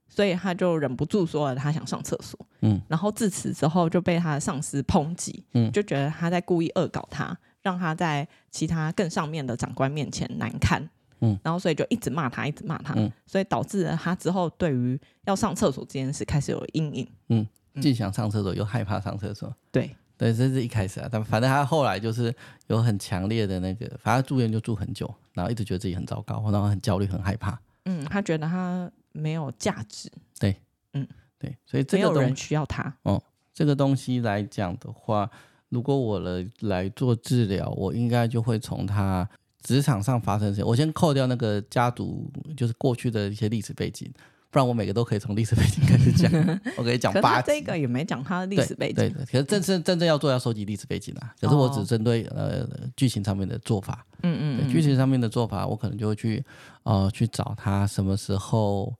[0.09, 2.39] 所以他就忍不住说了他想上厕所。
[2.63, 7.37] 嗯，然后自此之后就被他的上司抨击，嗯，就觉得他在故意恶搞他。
[7.63, 10.89] 让他在其他更上面的长官面前难堪，
[11.21, 17.47] 嗯，然后所以就一直骂他，一直骂他，嗯，所以导致了他之后对于要上厕所这件事开始有阴影，嗯，
[17.81, 22.35] 既想上厕所又害怕上厕所，对，对，这是一开始啊，但反正他后来就是
[22.69, 30.57] 有很强烈的那个，反正住院就住很久，然后一直觉得自己很糟糕，然后很焦虑，很害怕，嗯，他觉得他没有价值，对，
[30.95, 31.07] 嗯，
[31.39, 35.31] 对，所以这个没有人需要他，哦，这个东西来讲的话。
[35.71, 39.29] 如果我来来做治疗，我应该就会从他
[39.63, 44.11] 职场上发生的事情，我先扣掉那个家族，就是过去的一些历史背景，
[44.51, 46.31] 不然我每个都可以从历史背景开始讲。
[46.77, 47.53] 我可以讲八集。
[47.53, 48.97] 这个也没讲他的历史背景。
[48.97, 51.33] 对，对，可是真正真正要做要收集历史背景啊。
[51.41, 54.05] 可是我只针对呃剧情上面的做法。
[54.23, 54.69] 嗯嗯。
[54.69, 56.45] 剧情上面的做法，我可能就会去
[56.83, 58.93] 呃去找他什么时候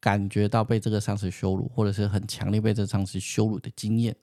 [0.00, 4.14] 感觉到被这个上司羞辱，或者是很强烈被这个上司羞辱的经验。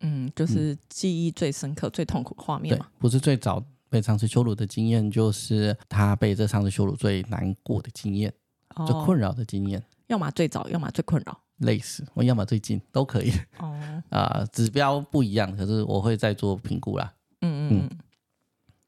[0.00, 2.86] 嗯，就是记忆最深刻、嗯、最痛苦的画面嘛。
[2.98, 8.32] 不是最早被上司羞辱的经验，就是他被这上司羞辱最难过的经验，
[8.74, 9.82] 哦、最困扰的经验。
[10.08, 11.40] 要么最早，要么最困扰。
[11.58, 13.32] 类似，我要么最近都可以。
[13.58, 13.72] 哦，
[14.10, 17.14] 啊、呃，指标不一样，可是我会再做评估啦。
[17.40, 17.98] 嗯嗯，嗯。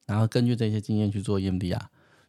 [0.05, 1.81] 然后根据这些经验去做 EMDR，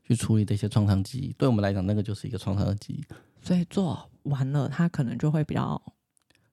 [0.04, 1.34] 去处理这些创伤记忆。
[1.38, 3.04] 对我们来讲，那个就是一个创伤的记忆。
[3.42, 5.82] 所以做完了，他可能就会比较。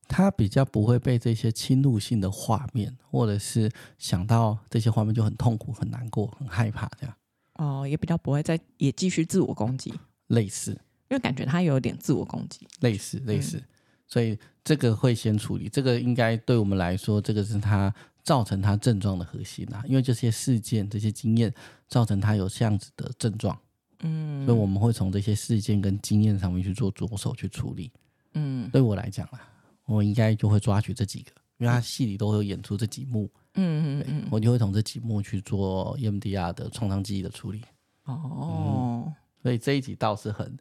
[0.09, 7.17] 他比较不会被这些侵入性的画面，或者是想到这些画面就很痛苦、很难过、很害怕这样。
[7.55, 9.93] 哦，也比较不会再也继续自我攻击，
[10.29, 10.73] 类似，
[11.09, 13.63] 因为感觉他有点自我攻击，类似类似，
[14.07, 15.69] 所以这个会先处理。
[15.69, 17.93] 这个应该对我们来说，这个是他
[18.23, 21.53] 造成他症状的核心啊，因为这些事件、这些经验
[21.89, 23.59] 造成他有这样子的症状。
[24.01, 27.91] 嗯，所以我们会从这些事件跟经验上面去做着手去处理。
[28.35, 29.41] 嗯，对我来讲啊。
[29.87, 37.63] 我应该就会抓取这几个，因为他戏里都会有演出这几幕，嗯嗯嗯，我就会从这几幕去做 EMDR 的创伤记忆的处理。
[38.05, 40.57] 哦、嗯，所以这一集倒是很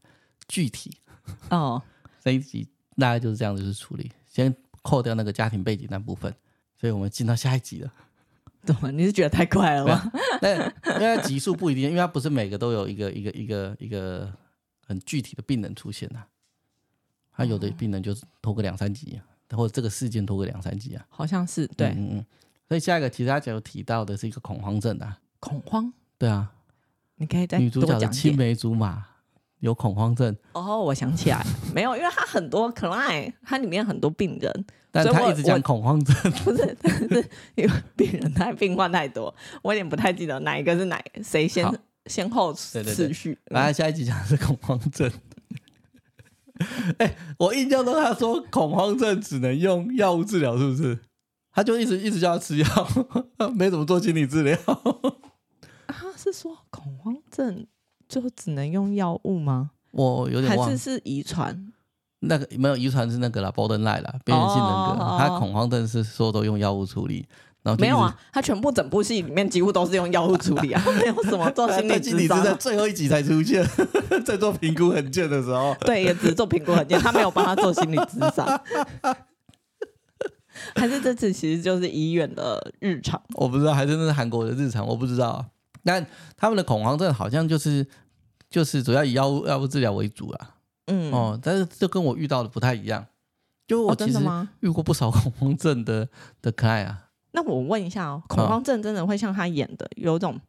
[0.47, 0.97] 具体。
[1.49, 1.81] 哦，
[2.23, 6.33] 这一集大概就是这样子去处理，先扣掉那个家庭背景那部分，
[6.79, 7.91] 所以我们进到下一集了。
[8.63, 8.91] 怎么？
[8.91, 10.11] 你是觉得太快了吗？
[10.41, 14.31] 但因为集数不一定，因为它不是每个都有一个一个一个一个
[14.85, 16.27] 很具体的病人出现啊。
[17.35, 19.19] 他有的病人就是拖个两三集，
[19.51, 21.05] 或者这个事件拖个两三集啊。
[21.09, 22.25] 好像是对，嗯嗯。
[22.67, 25.19] 所以下一个其实他讲有提到的是一个恐慌症啊。
[25.39, 25.91] 恐慌？
[26.17, 26.51] 对啊。
[27.17, 29.05] 你可以再女主角的青梅竹马
[29.59, 30.35] 有恐慌症。
[30.53, 34.65] 哦，我想起来了，没有，因为他很多 client，他里面很多病人。
[34.91, 41.65] 但他一直讲恐慌症，不是，但是因为病人太病患太多，我有点不太记得哪一个是哪谁先
[42.05, 43.37] 先后次序。
[43.47, 45.11] 来，下一集讲的是恐慌症。
[46.99, 50.99] 哎、欸，我印象中他说恐慌症只能用药物治疗，是不是？
[51.51, 52.65] 他就一直一直叫他吃药，
[53.55, 54.57] 没怎么做心理治疗。
[55.87, 57.65] 他是说恐慌症
[58.07, 59.71] 就只能用药物吗？
[59.91, 61.71] 我有点忘，还是是遗传？
[62.19, 65.03] 那个没有遗传是那个啦，borderline 啦，边缘性人格。
[65.03, 67.27] Oh, 他恐慌症是说都用药物处理，
[67.65, 73.65] 然后没有啊，他全部整部戏里面几乎都是用药物处理啊， 没有什么做心理咨商，在最后一集才出现，
[74.23, 78.45] 在做评估很贱的时候，对，也只是做评估很贱，他没有帮他做心理咨商，
[80.75, 85.43] 还是这次其实就是医院的日常，我不知道，还是那是韩国的日常，我不知道。
[85.83, 86.05] 但
[86.37, 87.85] 他们的恐慌症好像就是
[88.47, 90.49] 就是主要以药物药物治疗为主啊。
[90.85, 91.11] 嗯。
[91.11, 93.05] 哦，但是这跟我遇到的不太一样，
[93.67, 94.19] 就我其实
[94.59, 96.07] 遇过不少恐慌症的
[96.43, 97.01] 的 client 啊。
[97.35, 100.39] 那我问一下哦，恐慌症真的会像他演的有种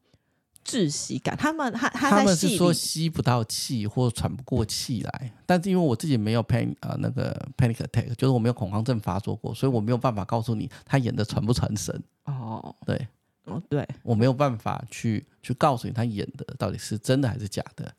[0.64, 1.36] 窒息感？
[1.36, 12.02] 他们他他，他们是说吸不到气或喘不过气来，但是因为我自己没有 panic 啊、呃、那个 panic attack，就是我没有恐慌症发作过，所以我没有办法告诉你他演的传不传神。
[12.24, 13.06] 哦，对，
[13.44, 17.92] 哦对，我没有办法去去告诉你他演的到底是真的还是假的。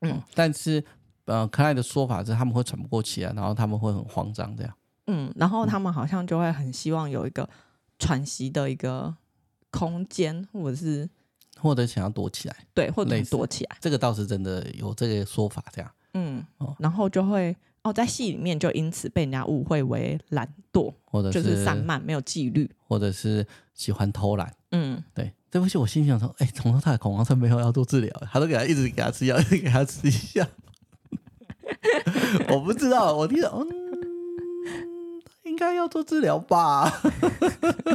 [0.00, 0.82] 嗯，但是。
[1.26, 4.74] 呃，可爱的说法是他们会喘不过气来，然后他们会很慌张这样。
[5.06, 7.48] 嗯，然后他们好像就会很希望有一个
[8.00, 9.14] 喘息的一个
[9.70, 11.08] 空间，或者是
[11.56, 13.76] 或者想要躲起来，对，或者躲起来。
[13.80, 15.88] 这个倒是真的有这个说法这样。
[16.14, 24.52] 嗯，哦，然后就会哦，在戏里面就因此被人家误会为懒惰，或者是就是散漫、没有纪律，或者是喜欢偷懒。
[24.72, 30.08] 嗯，对，这部戏我心想说，哎，从头到尾恐慌症没有要做治疗，他都给他一直给他吃药，一直给他吃
[30.38, 30.46] 药。
[32.50, 33.89] 我不知道，我听到，嗯，应
[35.60, 36.90] 该要做治疗吧。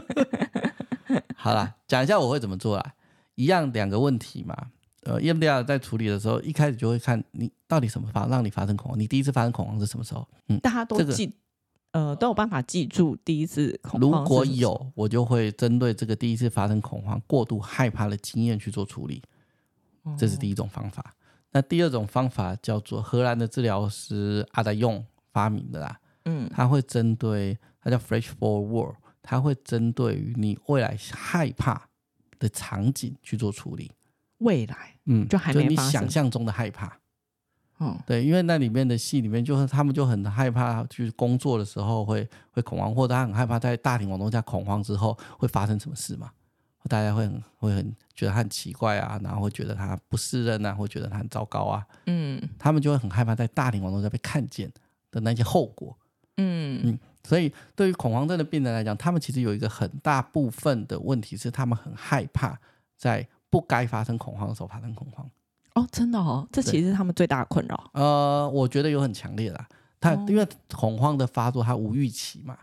[1.35, 2.93] 好啦，讲一下我会怎么做啦。
[3.33, 4.55] 一样两个问题嘛。
[5.03, 8.99] 呃，EMDR 在处理的时候，一开始就会看你到底什么发让你发生恐慌。
[8.99, 10.27] 你第一次发生恐慌是什么时候？
[10.47, 13.99] 嗯，大家都记，这个、呃，都有办法记住第一次恐慌。
[13.99, 19.21] 如果有，我就会针对这个第一次发生恐慌、过度害怕的经验去做处理。
[20.17, 21.15] 这是第一种方法。
[21.51, 31.87] 那第二种方法叫做荷兰的治疗师阿达用发明的啦，嗯，他会针对，它叫 Flash Forward，它会针对于你未来害怕
[32.37, 33.91] 的场景去做处理。
[34.39, 36.99] 未来，嗯，就还没就你想象中的害怕，
[37.79, 46.31] 嗯，对，因为那里面的戏里面就是他们就很害怕，就是工作的时候会会恐慌，或者他很害怕在大庭广众下恐慌之后会发生什么事嘛。
[46.87, 51.83] 大家会很会很觉得他很奇怪啊，然后会觉得他不适任啊，会觉得他很糟糕啊。
[52.05, 54.71] 嗯，他们就会很害怕在大庭广众下被看见
[55.09, 55.97] 的那些后果。
[56.37, 62.59] 嗯嗯，所以对于恐慌症的病人来讲，他们其实有一个很大部分的问题是，他们很害怕
[62.97, 65.29] 在不该发生恐慌的时候发生恐慌。
[65.75, 67.91] 哦，真的哦，这其实是他们最大的困扰。
[67.93, 69.67] 呃，我觉得有很强烈啦，
[69.99, 72.57] 他、哦、因为恐慌的发作，他无预期嘛。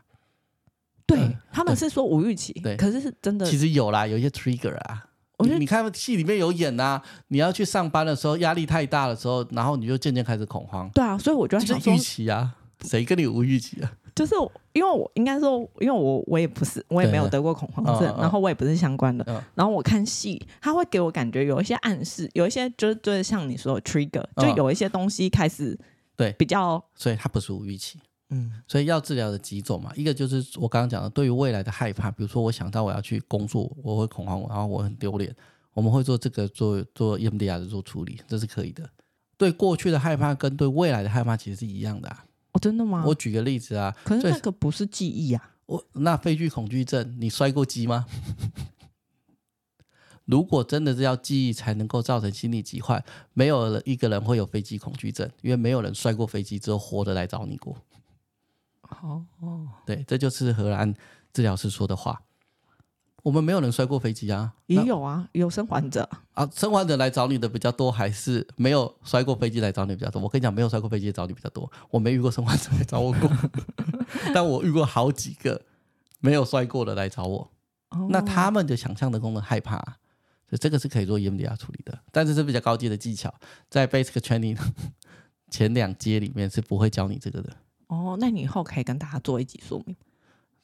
[1.07, 3.45] 对、嗯、他们是说无预期，对，可是是真的。
[3.45, 5.09] 其实有啦，有一些 trigger 啊。
[5.39, 10.89] 你看戏里面有演啊，你要去上班的时候，压力太大的时候，然后你就渐渐开始恐慌。
[10.91, 13.93] 对啊，所以我觉得就是预期啊，谁跟你无预期啊？
[14.15, 14.35] 就是
[14.73, 19.25] 因为我应该说，因为我我也不是，我也没有得过恐慌症，然后我也不是相关的。
[19.27, 25.79] 嗯、然后我看戏，他会给我感觉有一些暗示，有一些就是就是像你说的 trigger，就有一些东西开始
[26.15, 27.99] 对比较，所以它不是无预期。
[28.29, 35.35] 嗯，所以要治疗的几种嘛，一个就是我刚刚讲的，对于未来的害怕，比如说我想到我要去工作，我会恐慌，然后我很丢脸，
[35.73, 38.89] 我们会做这个做做 EMDR 的做处理，这是可以的。
[39.39, 42.25] 对过去的害怕跟对未来的害怕其实是一样的啊。
[42.53, 43.05] 哦，真的吗？
[43.07, 45.51] 我举个例子啊，可是那个不是记忆啊。
[45.67, 48.07] 我那飞机恐惧症，你摔过机吗？
[50.25, 57.77] 如果真的是要记忆才能够造成心理疾患，没有一个人会有飞机恐惧症，因为没有人摔过飞机之后活着来找你过。
[59.01, 60.95] 哦哦，对，这就是荷兰
[61.33, 62.23] 治疗师说的话。
[63.23, 66.09] 我们没有人摔过飞机啊，也有啊，有生还者。
[66.33, 70.21] 啊，生还者来找你的比较多，还是没有摔过飞机来找你比较多？
[70.21, 73.31] 我跟你讲，没有摔过飞机找你比较多，我没遇过生还者来找我过，
[74.35, 75.63] 但我遇过好几个
[76.19, 77.51] 没有摔过的来找我。
[77.91, 79.77] 哦、那他们的想象的功能害怕，
[80.49, 83.33] 所以这个是可以做 EMDR 处理的，但是是比较高阶的技巧，
[83.69, 84.59] 在 Basic Training
[85.49, 87.53] 前两阶里面是不会教你这个的。
[87.87, 89.95] 哦，那你以后可以跟大家做一集说明，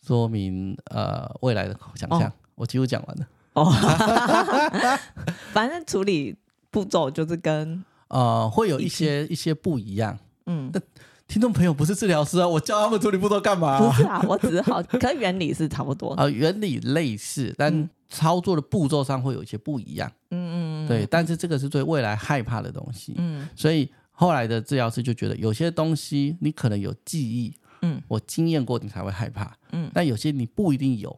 [0.02, 2.28] 说明呃未来的想象。
[2.28, 3.26] 哦我几乎讲完了。
[3.54, 3.72] 哦，
[5.52, 6.36] 反正处理
[6.70, 10.16] 步骤就是跟呃会有一些一些不一样，
[10.46, 10.82] 嗯，但
[11.26, 13.78] 听众朋友不是治疗师啊，我教他们处理步骤干嘛？
[13.80, 16.12] 不是啊，我只是好，可原理是差不多。
[16.20, 31.16] 啊，原理类似，但操作的步骤上会有一些不一样，嗯嗯，对，但是这个是对未来害怕的东西，嗯，所以后来的治疗师就觉得有些东西你可能有记忆，嗯，我经验过你才会害怕，嗯，但有些你不一定有。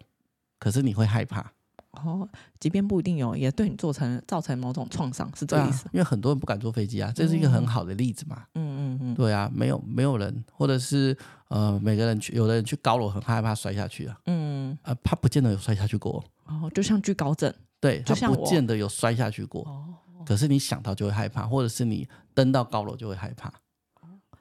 [0.60, 1.50] 可是你会害怕
[1.92, 2.28] 哦，
[2.60, 5.88] 即便不一定有，也对你做成造成某种创伤，是这个意思。
[5.92, 8.44] 因为很多人不敢坐飞机啊，这是一个很好的例子嘛。
[8.54, 11.16] 嗯嗯嗯，对啊，没有没有人，或者是
[11.48, 14.16] 呃，每个人去，有的人去高楼很害怕摔下去啊。
[14.26, 16.24] 嗯呃，他不见得有摔下去过。
[16.44, 19.62] 哦，就像惧高症，对，他不见得有摔下去过。
[19.62, 23.52] 哦，可是你想到就会害怕，或者是你登到高楼就会害怕。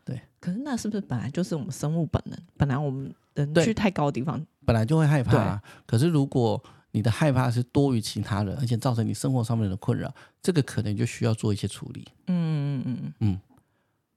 [0.06, 0.22] 对。
[0.40, 2.40] 可是那是不是本来就是我们生物本能？
[2.56, 4.46] 本来我们人去太高的地方。
[4.70, 12.08] 本来就会害怕，啊，可是如果你的害怕是多于其他人，而且造成你生活上面的困扰，这个可能就需要做一些处理。
[12.28, 13.42] 嗯嗯嗯嗯，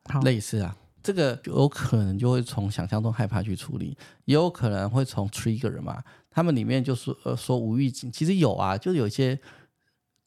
[0.05, 9.41] 好，类似啊，这个有可能就会从想象中害怕去处理，也有可能会从 trigger 嘛，他们里面就说呃说无预警，其实有啊，就有一些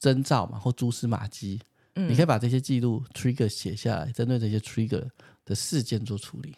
[0.00, 1.60] 征兆嘛，或蛛丝马迹，
[1.94, 5.08] 嗯，你可以把这些记录 trigger 写下来，针对这些 trigger
[5.44, 6.50] 的事件做处理，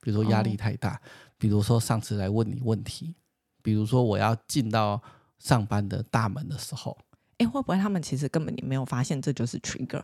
[0.00, 0.94] 比如说压力太大。
[0.94, 1.00] 哦
[1.40, 3.14] 比如说上次来问你问题，
[3.62, 5.00] 比如说我要进到
[5.38, 6.98] 上班的大门的时候，
[7.38, 10.02] 哎，会不会他们其实根本你没有发现这就是 trigger？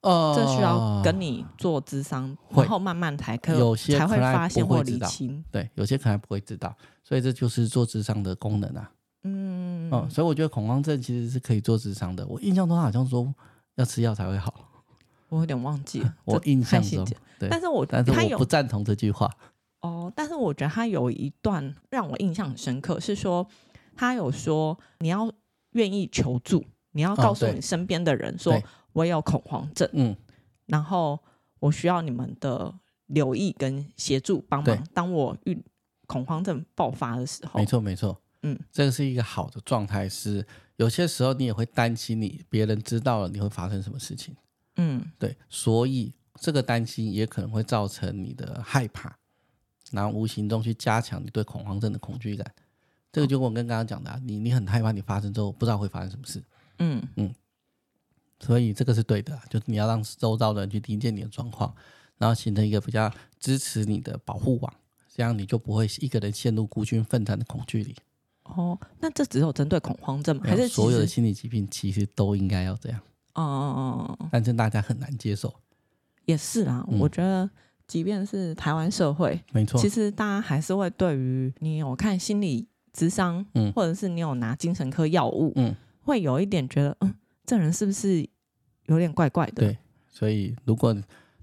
[0.00, 5.44] 呃，这需要跟你做智商，然后慢慢才可有些才会发现或理清。
[5.52, 8.90] 对，有些可能不会知道，所以这就是做智商的功能啊。
[9.22, 12.26] 嗯嗯，所以我觉得恐慌症其实是可以做智商的。
[12.26, 13.32] 我印象中好像说
[13.76, 14.52] 要吃药才会好，
[15.28, 16.14] 我有点忘记了。
[16.26, 17.04] 我印象中，
[17.38, 19.30] 对，但是我但是我不赞同这句话。
[19.86, 23.46] 哦，但是我觉得他有一段让我印象很深刻，是说
[23.94, 25.32] 他有说你要
[25.72, 28.60] 愿意求助，你要告诉你身边的人说，
[28.92, 30.16] 我有恐慌症，嗯，
[30.66, 31.18] 然后
[31.60, 32.74] 我需要你们的
[33.06, 34.86] 留意跟协助帮忙。
[34.92, 35.62] 当我遇
[36.06, 40.08] 恐慌症爆发的时候，没错没错，嗯，这个是一个好的状态。
[40.08, 40.46] 是
[40.76, 44.34] 有些时候你也会担心，你别人知道了你会发生什么事情，
[44.76, 49.16] 嗯，对，所以这个担心也可能会造成你的害怕。
[49.92, 52.44] 然后无形中去加强你对恐慌症的恐惧感，
[53.12, 56.42] 这个就跟我跟刚刚讲的、啊，你你很害怕你发生之后不知道会发生什么事，
[56.80, 57.34] 嗯嗯，
[58.40, 61.74] 所以这个是对的，就是你要让周遭的人去听见你的状况，
[62.18, 64.74] 然后形成一个比较支持你的保护网，
[65.14, 67.94] 这样你就不会一个人陷入孤军奋战的恐惧里。
[68.42, 70.42] 哦，那这只有针对恐慌症吗？
[70.44, 73.00] 还是所有的心理疾病其实都应该要这样？
[73.34, 75.54] 哦哦哦，但是大家很难接受。
[76.26, 77.48] 也是啊，嗯、我觉得。
[77.86, 88.28] 即便是台湾社会，没错，其实大家还是会对于你有看心理咨商，嗯，或者是你有拿精神科药物，嗯，会有一点觉得，嗯，这人是不是
[88.86, 89.62] 有点怪怪的？
[89.62, 90.96] 对，所以如果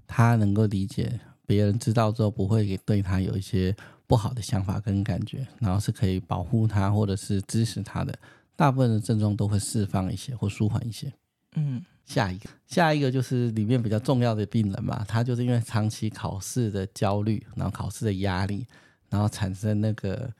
[0.06, 3.74] 他能够理解，别人知道之后不会对他有一些
[4.06, 8.14] 不好的想法跟感觉，然后是可以保护他或者是支持他的，
[8.54, 11.12] 大部分的症状都会释放一些或舒缓一些，
[11.54, 11.84] 嗯。
[12.04, 18.66] 下一个，下一个就是里面比较重要的病人嘛，他就是因为长期考试的焦虑，然后考试的压力，
[19.08, 20.30] 然后产生那个，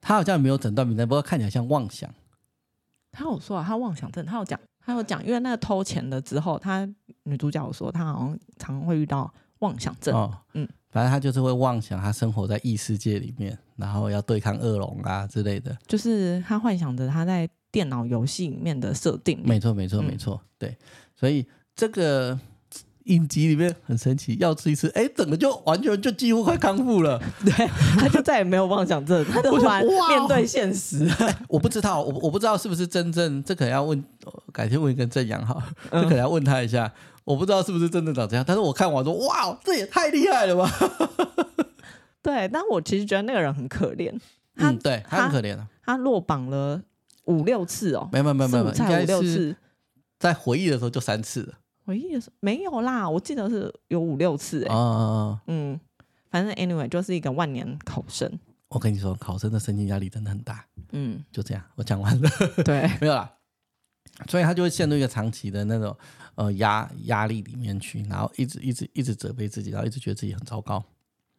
[0.00, 2.08] 他好像没有诊断名单，不过看起来像妄想。
[3.12, 6.86] 他有说啊，他妄想症，他有讲，他有讲，因为那个偷钱的之后，他
[7.22, 10.14] 女主角有说，他好像常会遇到妄想症。
[10.14, 19.40] 哦，嗯，反正他就是会妄想，他生活在异世界里面，然后要对抗恶龙啊之类的，就是他幻想着他在电脑游戏里面的设定。
[19.42, 20.76] 没错，没错，没错，对。
[21.18, 22.38] 所以这个
[23.04, 27.18] 影集里面很神奇，要吃一次，哎，整个就完全就几乎快康复了。
[27.44, 27.52] 对，
[27.98, 31.08] 他就再也没有妄想症， 他就突然面对现实。
[31.48, 34.02] 我不知道，我我不知道是不是真正，这可能要问，
[34.52, 36.86] 改天问一个正阳哈，这可能要问他一下。
[36.86, 36.92] 嗯、
[37.24, 40.70] 我不知道是不是真的长这样，但是我看完说，哇，这也太厉害了吧！
[42.20, 44.12] 对，但我其实觉得那个人很可怜。
[44.56, 46.82] 他嗯，对他很可怜啊，他落榜了
[47.26, 49.54] 五六次哦，没有没有没有没有，应该五六次。
[50.18, 51.54] 在回忆的时候就三次了，
[51.84, 55.80] 回忆的时候没有啦，我记得是有五六次哎、欸，嗯嗯，
[56.30, 58.38] 反正 anyway 就是一个万年考生。
[58.68, 60.66] 我跟你说，考生的身心压力真的很大。
[60.92, 62.28] 嗯，就这样，我讲完了。
[62.64, 63.32] 对， 没有啦。
[64.28, 65.96] 所以他就会陷入一个长期的那种
[66.34, 70.82] 呃压压力里面去，然后一直一直一直责备自己，然后一直觉得自己很糟糕。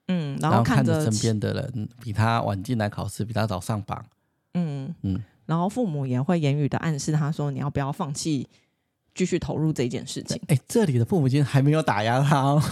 [0.08, 4.06] 嗯，然后看着身边的人比他晚进来考试，比他早上榜。
[4.54, 8.48] 嗯嗯，然后父母也会言语的暗示他说：“你要不要放弃，
[9.18, 12.64] 继续投入这件事情？”哎，这里的父母亲还没有打压他 哦。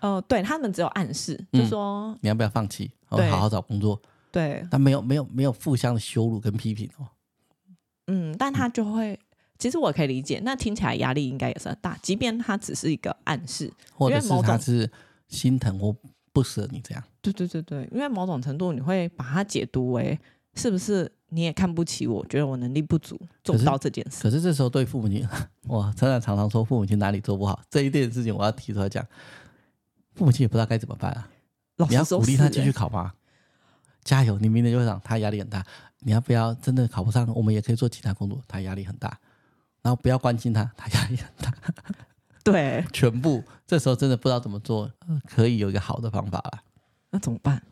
[0.00, 4.00] 呃，对他们只有暗示，就说、嗯、你要不要放弃，对好好找工作。
[4.32, 7.06] 对，但没有没有没有互相的羞辱跟批评哦。
[8.08, 9.18] 嗯，但他就会，
[9.58, 14.90] 其实我可以理解，那听起来压力应该也是很大，即便他只是一个暗示，或者是他是
[15.28, 15.94] 心疼或
[16.32, 17.04] 不舍你这样。
[17.20, 20.18] 对对对对，因为某种程度你会把它解读为
[20.54, 24.22] 是不是你也看不起我，觉得我能力不足做不到这件事。
[24.22, 25.26] 可是，这时候对父母亲，
[25.66, 29.04] 我常常常常说父母亲哪里做不好，这一件事情我要提出来讲，
[30.14, 31.28] 父母亲也不知道该怎么办啊。
[31.88, 33.14] 你要鼓励他继续考吗？
[34.04, 35.64] 加油，你明年就会长，他压力很大。
[36.00, 37.26] 你要不要真的考不上？
[37.34, 38.42] 我们也可以做其他工作。
[38.48, 39.18] 他压力很大，
[39.82, 41.54] 然后不要关心他，他压力很大。
[42.42, 44.90] 对，全部这时候真的不知道怎么做，
[45.26, 46.62] 可以有一个好的方法了。
[47.10, 47.62] 那怎么办？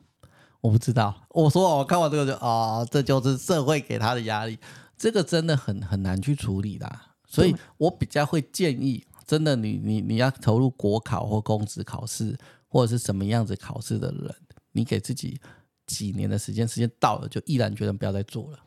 [0.61, 1.15] 我不知道。
[1.31, 4.59] 我说我看完这个就啊、哦，这就是社会给他的压力，
[4.97, 6.91] 这个真的很很难去处理的。
[7.27, 12.37] 所以我比较会建议，真的你你你要投入国考或公职考试
[12.67, 14.35] 或者是什么样子考试的人，
[14.73, 15.41] 你给自己。
[15.89, 18.59] 几年的时间，时间到了就毅然决然不要再做了，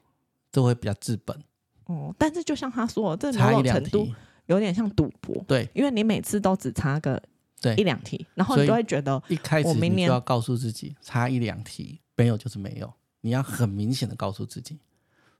[0.51, 1.39] 这会比较治本。
[1.85, 4.07] 哦，但是就像他说，这某种程度
[4.47, 5.35] 有点像赌博。
[5.47, 7.21] 对，因为你每次都只差个
[7.61, 12.91] 对一两题，然后你就会觉得，一开始你就要告诉自己，差一两题没有就是没有，
[13.21, 14.79] 你要很明显的告诉自己，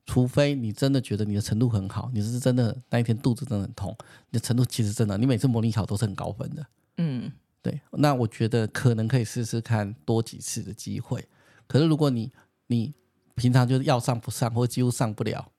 [0.05, 3.95] 除非你真的觉得你的程度很好，你是真的那一天肚子真的很痛，
[4.30, 6.65] 你的程度其实真的，你每次模拟考都是很高分的。
[6.97, 11.28] 嗯，对，那我觉得可能可以试试看多几次的机会。
[11.67, 12.32] 可是，如果你
[12.67, 12.93] 你
[13.36, 15.51] 平常就是要上不上，或几乎上不了，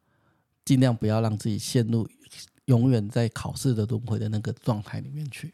[0.64, 2.08] 尽量不要让自己陷入
[2.66, 5.52] 永远在考试的轮回的那个状态里面去。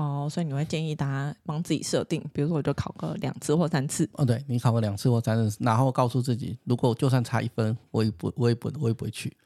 [0.00, 4.08] 哦，所以你会建议大家帮自己设定，比如说我就考个两次或三次。
[4.14, 9.36] 哦，对，你考个两次或三次，然后告诉自己，如果就算差一分，我也不，我也不，我也不会去。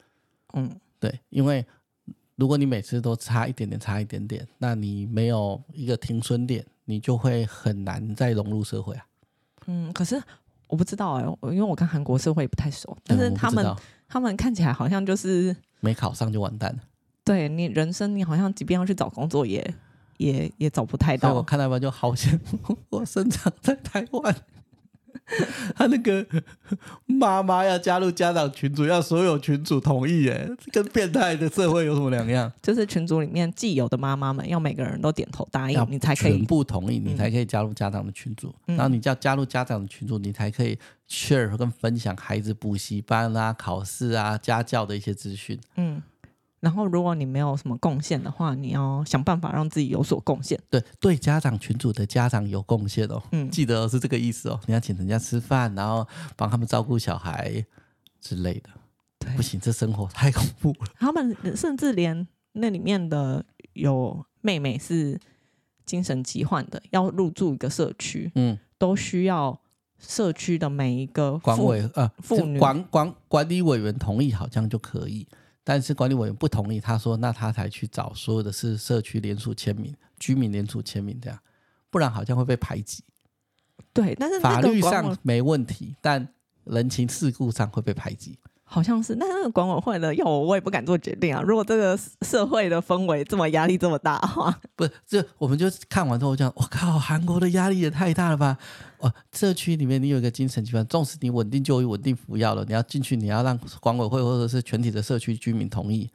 [0.53, 1.65] 嗯，对，因为
[2.35, 9.05] 如果你每次都差一点点，差一点点，那你没有一个停损点，你就会很难再融入社会啊。
[9.67, 10.21] 嗯，可是。
[10.67, 13.63] 我不知道哎、欸，因为我跟韩国社会也不太熟，但是他们
[14.09, 16.79] 他们看起来好像就是没考上就完蛋了。
[17.23, 19.61] 对你人生，你好像即便要去找工作也，
[20.17, 21.33] 也也也找不太到。
[21.33, 22.39] 我看到吧，就好险，
[22.89, 24.35] 我生长在台湾。
[25.75, 26.23] 他那个
[27.05, 32.51] 妈妈要加入家长群组，要所有群主同意，哎，跟变态的社会有什么两样？
[32.61, 38.53] 就是群组里面既有的妈妈们，要每个人都点头答应，你才可以全部同意，你才可以加入家长的群组。
[38.67, 40.77] 嗯、然后你要加入家长的群组，你才可以
[41.09, 45.59] share 跟分享孩子补习班啊、考试啊、家教的一些资讯。
[45.77, 46.03] 嗯。
[46.65, 50.59] 然后，如果你没有什么贡献的话，你要想办法让自己有所贡献。
[50.67, 53.21] 对，对家长群组的家长有贡献哦。
[53.33, 54.59] 嗯，记得是这个意思哦。
[54.65, 57.63] 你要请人家吃饭，然后帮他们照顾小孩
[58.19, 58.69] 之类的。
[59.19, 60.87] 对，不行，这生活太恐怖了。
[60.97, 65.19] 他们甚至连那里面的有妹妹是
[65.85, 69.61] 精神疾患的，要入住一个社区，嗯，都需要
[69.99, 75.27] 社区的每一个管委呃妇女管管管理委员同意，好像就可以。
[75.65, 81.37] 但是管理委员不同意，他说：“那他才去找所有的是社区联署签名、居民联署签名这样，
[81.89, 83.03] 不然好像会被排挤。”
[83.91, 86.25] 对，但是法律上没问题，但
[86.65, 88.37] 人情世故上会被排挤。
[88.67, 91.39] 好像是，但是那个管委会的要我，我也不敢做决定啊。
[91.41, 98.57] 如果这个社会的氛围这么压力这么大的话， 不是，这我们就看完之后讲，我靠，韩国的压力也太大了吧？
[98.97, 106.09] 哦，社区里面你有一个精神疾病，纵使你稳定就医、稳定服药了，你要进去，你要让管委会或者是全体的社区居民同意，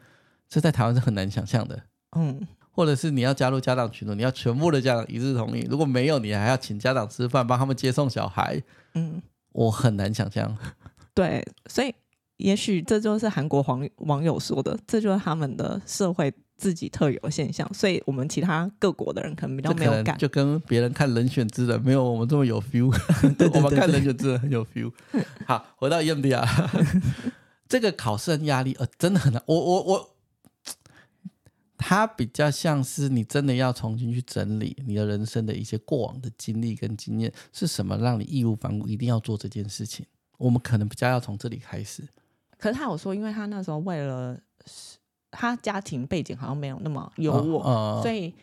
[0.49, 1.81] 这在台湾是很难想象的。
[2.17, 8.61] 嗯，或者是你要加入家长群组，你要全部的家长一致同意，如果没有，你还要请家长吃饭，帮他们接送小孩。
[8.95, 9.23] 嗯，
[9.53, 10.59] 我很难想象。
[11.15, 11.95] 对，所以。
[12.41, 22.91] 也许这就是韩国网网友说的，这就是他们的社会自己特有的现象，所以我们其他各国的人可能比较没有感，就跟别人看《人选之人》没有 我们这么有 feel，
[23.36, 23.61] 对对对对。
[23.62, 24.93] 我们看《人选之人》很有 feel。
[25.47, 26.47] 好，回到 EMDR，
[27.68, 30.11] 这个考试压力呃真的很难，我我我，
[31.78, 40.05] 它比较像是你真的要重新去整理你的人生的一些过往的经历跟经验是什么，让你义无反顾一定要做这件事情，
[40.36, 42.07] 我们可能比较要从这里开始。
[42.61, 44.39] 可是他有说，因为他那时候为了
[45.31, 48.35] 他家庭背景好像没有那么优渥，所以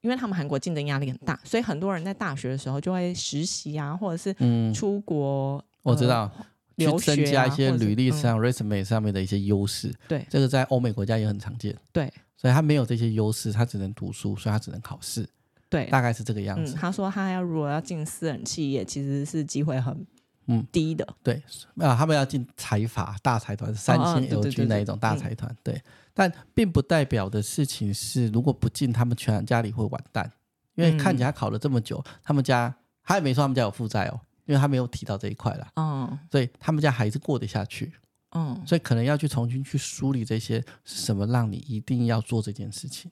[0.00, 4.34] 因为他们韩国竞争压力很大，所以很多人在大学的时候就会实习啊，或者是
[4.74, 6.30] 出国我知道，
[6.76, 9.94] 呃、去增加一些履历上、嗯、resume 上面的一些优势。
[10.08, 11.76] 对，这个在欧美国家也很常见。
[11.92, 15.28] 对，所以他没有这些优势，他只能读书，所以他只能考试。
[15.68, 16.74] 对，大概是这个样子。
[16.74, 20.06] 嗯、他说他要如果要进私人企业，其实是机会很
[20.46, 21.06] 嗯低的。
[21.22, 21.42] 对，
[21.76, 25.54] 啊，他们要进财阀大财团，三星、LG 那一种大财团。
[25.62, 25.80] 对，
[26.12, 30.30] 但并不代表的事情是，如果不进，他们全家里会完蛋。
[30.74, 32.74] 因为看起来考了这么久，嗯、他们家
[33.04, 35.70] 他也没说他们家有负债哦，因为他没有提到这一块啦。
[35.76, 37.92] 嗯，所以他们家还是过得下去。
[38.30, 43.10] 嗯，所以可能要去重新去梳理这些是什么让你一定要做这件事情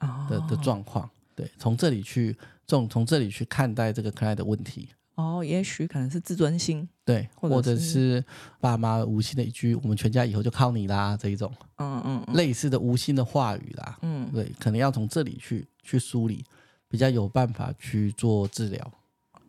[0.00, 1.08] 的、哦、的状况。
[1.36, 2.36] 对，从这里去
[2.66, 4.88] 从从这里去看待这个 client 的问题。
[5.22, 8.24] 哦，也许可能是自尊心，对，或者，是
[8.60, 16.44] 爸妈无心的一句“我们全家以后就靠你啦”这一种，嗯嗯，嗯，类似的无心的话语啦，嗯，对，可能要从这里去去梳理。
[16.88, 18.92] 比较有办法去做治疗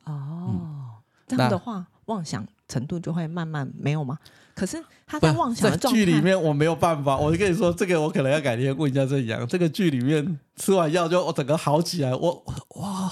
[0.05, 0.89] 哦、嗯，
[1.27, 4.17] 这样的话妄想程度就会慢慢没有吗？
[4.55, 7.17] 可是他在妄想的状态剧里面，我没有办法。
[7.17, 9.45] 我就跟你说，这个我可能要改天问一下郑阳。
[9.45, 12.45] 这个剧里面吃完药就我整个好起来，我
[12.75, 13.11] 哇，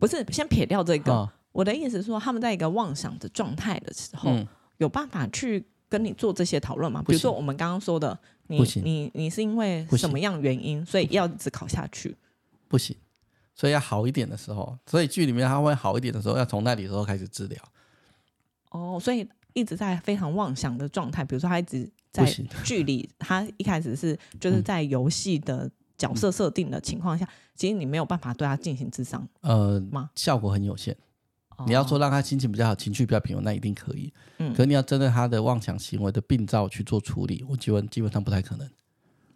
[0.00, 1.30] 不是先撇掉这个、哦。
[1.52, 4.46] 我的意思是说，他们在一个妄想的状态的时候、嗯，
[4.78, 7.02] 有办法去跟你做这些讨论吗？
[7.06, 12.16] 比如说我们刚刚说的，你你你是因为什么样原因，所以要一直考下去？
[12.68, 12.96] 不行，
[13.54, 17.58] 所以要好一点的时候，所以剧里面他会好一点的时候，要从那里的时候开始治疗。
[18.70, 22.24] 哦，所以一直在非常妄想的状态，比如说他一直在
[22.64, 25.68] 剧里，他一开始是就是在游戏的
[26.00, 30.08] 角色设定的情况下、嗯，其实你没有办法对他进行智商，呃，吗？
[30.14, 30.96] 效果很有限。
[31.58, 34.10] 哦、你要说让他心情比较好，情绪比较平稳，那一定可以。
[34.38, 38.66] 嗯，可是你要针对他的妄想行为的病灶去做处理，我基本基本上不太可能。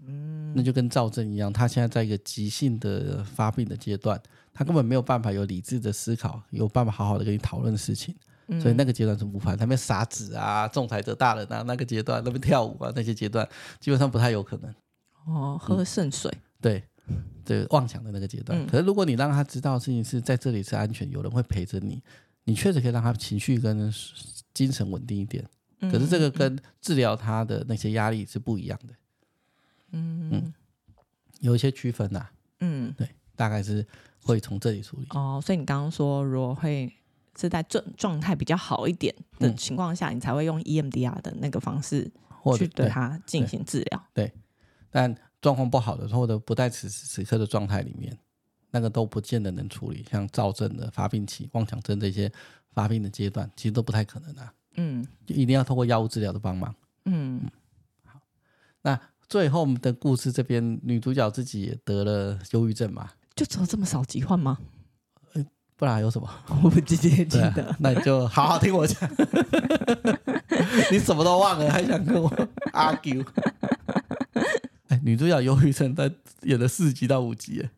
[0.07, 4.19] 嗯，那就跟躁症一样，他现在在一个急性的发病的阶段，
[4.55, 8.15] 他根本没有办法有理智的思考，有办法好好的跟你讨论事情，
[8.47, 9.55] 嗯、所以那个阶段是无法。
[9.55, 13.47] 他们撒纸啊，仲裁者大人啊，那个阶段那边跳舞啊，那些阶段
[13.81, 14.75] 基本上不太有可能。
[15.27, 16.83] 哦，喝圣水，嗯、对，
[17.45, 18.67] 对，妄想的那个阶段、嗯。
[18.67, 22.03] 可是如果你让他知道事情是在这里是安全，有人会陪着你，
[22.45, 23.93] 你确实可以让他情绪跟
[24.55, 25.45] 精神稳定一点。
[25.81, 28.95] 可是这个跟治疗他的那些压力是不一样的。
[29.93, 30.55] 嗯嗯，
[31.41, 32.33] 有一些区分呐、啊。
[32.61, 33.07] 嗯，对，
[33.37, 33.87] 大概是
[34.23, 35.07] 会从这里处理。
[35.11, 36.91] 哦，所以你刚刚说，如果会
[37.39, 42.11] 是在状状态比较好一点的情况下、嗯，你才会用 EMDR 的那个方式
[42.57, 44.07] 去对他进行治疗。
[44.15, 44.33] 对，
[44.91, 48.16] 但状况不好的，或者不在此时此刻的状态里面，
[48.70, 50.03] 那个都不见得能处理。
[50.11, 52.32] 像躁症的发病期、妄想症这些
[52.72, 54.53] 发病的阶段，其实都不太可能啊。
[54.76, 56.74] 嗯，就一定要透过药物治疗的帮忙。
[57.05, 57.51] 嗯，嗯
[58.07, 58.20] 好，
[58.80, 58.99] 那。
[59.26, 63.09] 最后我们的故事这边，女主角自己也得了忧郁症嘛？
[63.34, 64.59] 就只有这么少疾患吗？
[65.76, 66.30] 不然还有什么？
[66.62, 67.76] 我不记得记得、啊。
[67.80, 69.11] 那你就好好听我讲。
[70.92, 72.30] 你什么都忘了，还想跟我
[72.74, 73.26] argue？
[74.95, 76.11] 哎，女主角忧郁症，在
[76.42, 77.70] 演了四集到五集耶。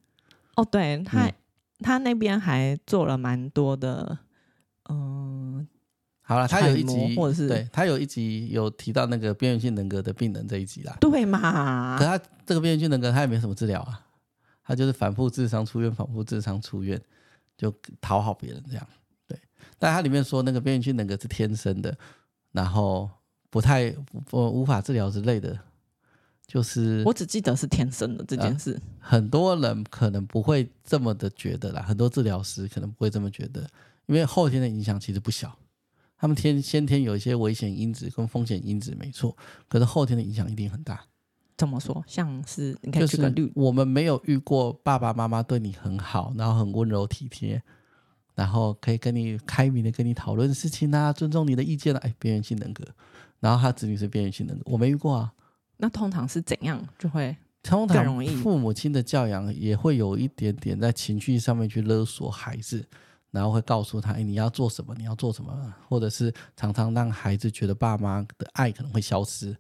[0.57, 1.31] 哦，对，她，
[1.81, 4.19] 她、嗯、那边还做了蛮多的，
[4.91, 5.67] 嗯。
[6.29, 10.97] 好了，他有一集，或者是对他有一集有提到那个边缘性人格的病人这一集啦。
[11.01, 11.97] 对嘛？
[11.97, 14.05] 可他这个边缘性人格他也没什么治疗啊，
[14.65, 17.01] 他就是反复自伤出院，反复自伤出院，
[17.57, 18.85] 就讨好别人这样。
[19.29, 19.39] 对，
[19.79, 21.97] 但他里面说那个边缘性人格是天生的，
[22.51, 23.09] 然后
[23.49, 23.89] 不太
[24.29, 25.57] 不无法治疗之类的，
[26.47, 28.73] 就是我只记得是天生的这件事。
[28.73, 33.69] 呃，很多人可能不会这么的觉得啦，很多治疗师可能不会这么觉得，
[34.07, 35.57] 因为后天的影响其实不小。
[36.19, 39.37] 他们天先天有一些危险因子跟风险因子，没错，
[39.69, 41.05] 可是后天的影响一定很大。
[41.59, 42.03] 怎么说？
[42.07, 47.63] 像是你可以举个例，就是我们没有遇过爸爸妈妈对你很好，然后很温柔体贴，
[48.35, 52.01] 然后可以跟你开明的跟你讨论事情啊，尊重你的意见啊。
[52.03, 52.85] 哎，边缘性人格，
[53.41, 55.33] 然后他子女是边缘性人格，我没遇过啊。
[55.77, 57.37] 那通常是怎样就会？
[57.63, 62.85] 通常父母亲的教养也会有一点点在情绪上面去勒索孩子。
[63.33, 64.95] 然后会告诉他：“哎，你要做什么？
[64.97, 65.53] 你要做什么？”
[65.91, 69.55] 或者是常常让孩子觉得爸妈的爱可能会消失。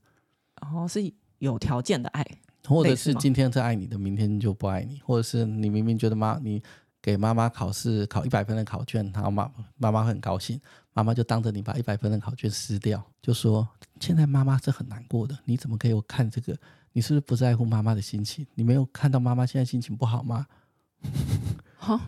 [0.62, 2.25] 哦，是有条件的爱，
[2.64, 6.62] 或者是今天是爱你的，明天就不爱你，或者是你明明觉得妈，你
[7.07, 10.61] 给妈妈考试考一百分的考卷，然后妈妈妈会很高兴，
[10.92, 13.68] 妈妈就当着你把一百分的考卷撕掉，就说
[14.02, 16.52] ：“现在妈妈是很难过的，你怎么给我看这个？
[16.90, 18.44] 你是不是不在乎妈妈的心情？
[18.57, 20.48] 你没有看到妈妈现在心情不好吗？”
[21.78, 22.00] 好。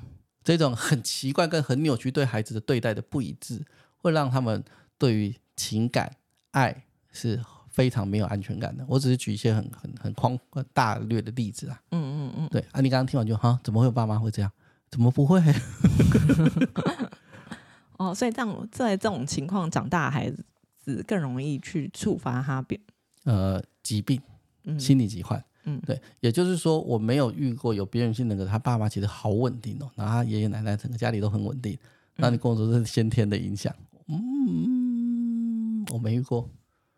[0.43, 3.65] 这种很奇怪跟很扭曲对孩子的对待的不一致，
[3.99, 4.65] 会让他们
[4.97, 6.11] 对于情感
[6.51, 8.85] 爱是非常没有安全感的。
[8.89, 10.37] 我只是举一些很很很宽
[10.73, 11.81] 大略的例子啊。
[11.91, 14.51] 嗯嗯嗯，对啊，你刚刚听完就哈，怎么会有爸妈会这样？
[14.91, 15.43] 怎么不会？
[17.99, 20.31] 哦，所以这样在这种情况长大，孩
[20.79, 22.81] 子更容易去触发他变
[23.25, 24.21] 呃疾病，
[24.65, 25.43] 嗯，心理疾患。
[25.65, 31.77] 嗯，对，也就是说，我没有遇过有边缘性人格，他爸妈其实好稳定哦，然后他爷爷奶奶整个家里都很稳定。
[32.17, 33.75] 那你跟我说这是先天的影响？
[34.07, 36.49] 嗯，我没遇过。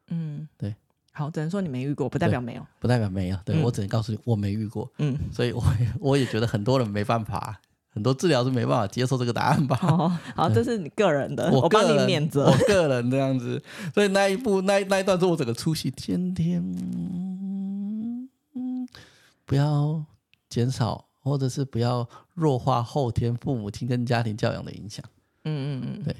[0.08, 0.74] 嗯，对，
[1.12, 3.38] 好，只能说你没遇过，不代表没有，不代表没有。
[3.44, 4.90] 对、嗯、我只能告诉你，我没遇过。
[4.98, 5.62] 嗯，所以我
[5.98, 7.60] 我也觉得很多人没办法，
[7.92, 9.76] 很多治疗是没办法接受这个答案吧。
[9.76, 12.46] 好，好，这是你个人的，我帮你免责。
[12.46, 13.62] 我个人这样子，
[13.92, 16.60] 所以那一部那那一段是我整个出戏，天天。
[19.44, 20.04] 不要
[20.48, 25.04] 减少，或者是不要弱化后天父母亲跟家庭教养的影响。
[25.42, 26.14] 嗯嗯嗯，对，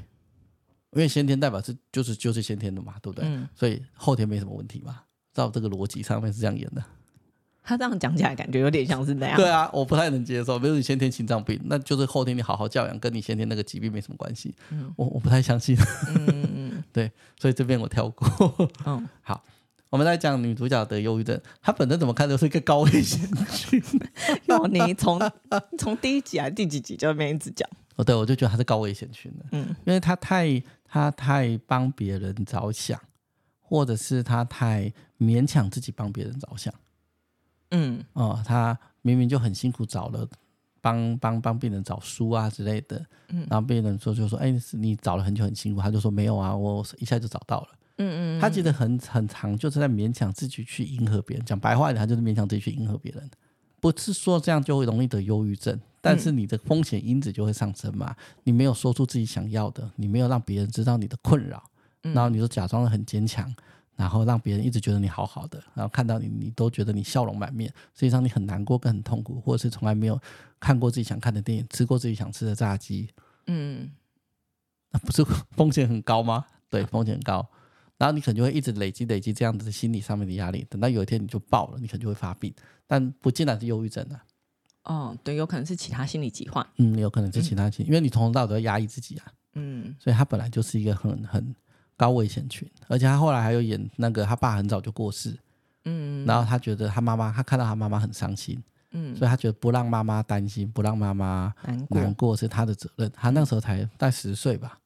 [0.91, 3.29] 因为先天代表是就是就是先天的嘛，对不对？
[3.29, 5.03] 嗯，所以后天没什么问题嘛，
[5.33, 6.83] 照这个逻辑上面是这样演的。
[7.71, 9.37] 他这样讲起来感觉有点像是那样。
[9.37, 10.59] 对啊，我不太能接受。
[10.59, 14.53] 比如你先天心脏病，那就是后天你好好教养，跟你先天那个疾病没什么关系。
[14.71, 15.77] 嗯，我我不太相信。
[16.09, 18.29] 嗯嗯嗯， 对，所以这边我跳过。
[18.85, 19.41] 嗯，好。
[19.89, 23.21] 我们来讲女主角的忧郁症，她本身怎么看都是一个高危险
[23.53, 23.83] 群。
[24.47, 25.21] 哟，你从
[25.77, 27.69] 从第一集还是第几集就没一直讲？
[27.97, 33.01] 哦，对，我就觉得她是高危险群的，嗯，因为她太她太帮别人着想，
[33.59, 36.73] 或者是她太勉强自己帮别人着想，
[37.71, 40.29] 嗯，哦，他明明就很辛苦找了
[40.81, 47.69] 帮帮帮病人找书啊之类的，嗯，然后病人说就说，哎，你找了很久很辛苦，他就说没有啊，我一下就找到了。
[47.99, 51.45] 嗯嗯，他觉得很很长，就是在勉强自己去迎合别人。
[51.45, 53.31] 讲白话一点，他就是勉强自己去迎合别人。
[53.79, 58.15] 不是说这样就会容易得忧郁症，但是你的风险因子就会上升嘛。
[58.45, 61.63] 你没有说出自己想要的，你没有让别人知道你的困扰，
[62.03, 63.51] 然后你就假装的很坚强，
[64.01, 70.19] 然后让别人一直觉得你好好的，然后看到你，你都觉得你笑容满面，实际上你很难过，跟很痛苦，或者是从来没有
[70.59, 73.11] 看过自己想看的电影，吃过自己想吃的炸鸡。
[73.47, 73.91] 嗯，
[74.91, 76.47] 那不是风险很高吗？
[76.71, 77.47] 对，风险很高。
[77.99, 82.55] 然后你可能就会一直累积累积这样子的心理上面的压力，等到有一天你就爆了，你可能就会发病，
[82.87, 84.25] 但不尽然是忧郁症啊。
[84.85, 86.67] 哦，对，有可能是其他心理疾患。
[86.79, 89.27] 嗯，有可能是其他心，嗯、因为你从头到尾都要压抑自己啊。
[89.53, 91.55] 嗯，所以他本来就是一个很很
[92.01, 95.37] 高危险群，而且他后来还有演那个他爸很早就过世，
[95.85, 98.59] 嗯，然后他觉得他妈妈，他看到他妈妈很伤心，
[98.93, 101.53] 嗯，所以他觉得不让妈妈担心，不让妈妈
[101.91, 103.13] 难过是他的责任。
[103.15, 104.79] 他那时候才大十岁吧，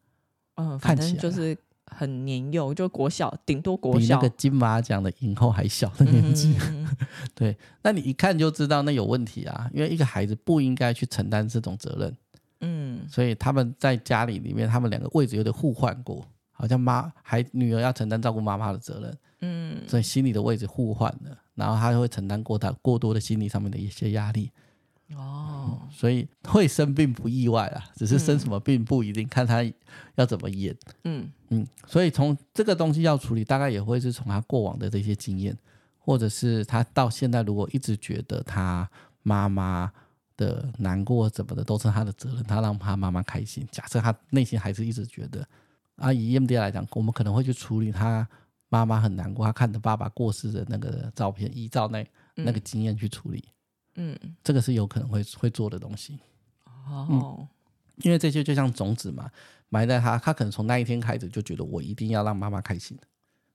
[0.56, 1.56] 嗯，看起来就是。
[1.86, 6.56] 很年幼，就国小，顶多国小，比那个金马奖的影后还小的年纪。
[6.60, 6.88] 嗯、
[7.36, 12.16] 对，那你一看就知道那有问题啊，因为一个孩子不应该去承担这种责任。
[12.62, 19.18] 嗯，所以他们在家里里面，他们两个位置有点互换过，好像妈还女儿要承担照顾妈妈的责任。
[19.40, 24.50] 嗯，所以心理的位置互换了，然后他就会承担过他过多的心理上面的一些压力。
[25.14, 29.62] 哦、嗯，所以会生病不意外啊，只是生什么病不一定，嗯、看他
[30.14, 30.74] 要怎么演。
[31.02, 35.54] 嗯嗯，所以从这个东西要处理，大概也会是从他过往的这些经验，
[35.98, 38.88] 或者是他到现在如果一直觉得他
[39.22, 39.92] 妈妈
[40.38, 43.68] 的难过怎么的都是他的责任，他让他妈妈开心。
[43.70, 45.46] 假设他内心还是一直觉得，
[45.96, 48.28] 啊，以 EMDR 来讲，我们可能会去处理他
[48.68, 53.44] 妈妈很难过，他看着爸爸过世的那个照片，依照那那个经验去处理。
[53.96, 56.18] 嗯，这个是有可能会会做的东西。
[56.64, 57.48] 哦、嗯，
[58.02, 59.30] 因为这些就像种子嘛，
[59.68, 62.98] 埋在他，他可能从那一天开始就觉得我一定要让妈妈开心，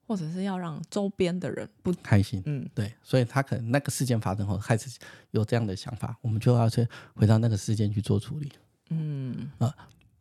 [0.06, 2.42] 或者是要让周边的人不开心。
[2.46, 4.98] 嗯，对，所以他可能那个事件发生后开始
[5.32, 8.50] 有这样的想法，我们就要去回到那个事件去做处理。
[8.88, 9.50] 嗯。
[9.58, 9.72] 啊，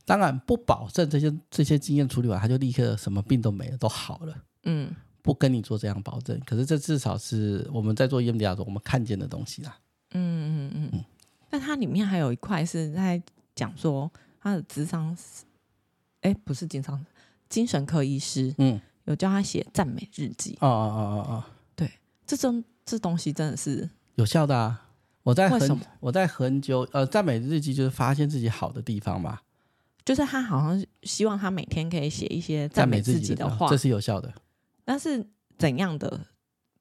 [0.10, 4.36] 当然不保证这些这些经验处理完他就立刻什么病都没了都好了。
[4.64, 4.91] 嗯，
[5.22, 9.78] 不跟你做这样保证，可是这至少是我们在做 EMDR 的时候我们看见的东西啦。
[10.16, 11.05] 嗯嗯嗯，
[11.47, 13.22] 但它里面还有一块是在
[13.53, 15.16] 讲说他的智商，
[16.22, 17.05] 哎，不是经商，
[17.47, 20.57] 精神科医师，嗯，有教他写赞美日记。
[20.62, 21.43] 哦哦哦哦哦，
[21.76, 21.88] 对，
[22.26, 24.88] 这种这东西真的是有效的啊！
[25.22, 29.39] 我在很我在很久呃，赞美日记就是发现自己好的地方嘛，
[30.10, 34.34] 就是他好像希望他每天可以写一些赞美自己的话，这是有效的。
[34.84, 35.24] 但是
[35.55, 36.26] 怎样的？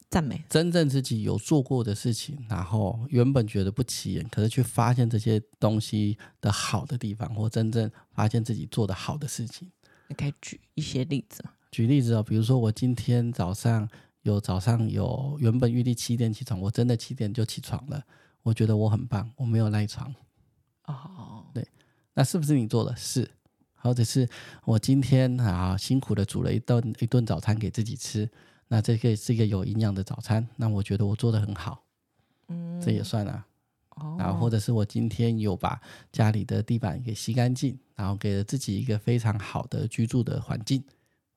[0.09, 9.71] 赞美真正自己有做过的事情，然后原本觉得不起眼，可是去发现这些东西的好的地方，或真正发现自己做的好的事情。
[10.07, 11.51] 你可以举一些例子吗？
[11.71, 13.87] 举例子哦，比如说我今天早上
[14.23, 18.03] 有早上有原本预定七点起床，我真的七点就起床了，
[18.43, 20.15] 我觉得我很棒，我没有赖床。
[20.87, 21.38] 哦，对，
[22.19, 22.97] 那是不是你做的？
[22.97, 23.31] 是，
[23.77, 24.29] 或者是
[24.65, 28.29] 我今天啊辛苦的煮了一顿一顿早餐给自己吃。
[28.67, 31.85] 那这个是一个有营养的早餐，那我觉得我做的很好，
[32.49, 33.47] 嗯，这也算啊。
[33.91, 40.83] 哦，然后或者是我今天有把家里的地板给吸干净，然后给了自己一个非常好的居住的环境，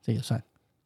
[0.02, 0.44] 这也算。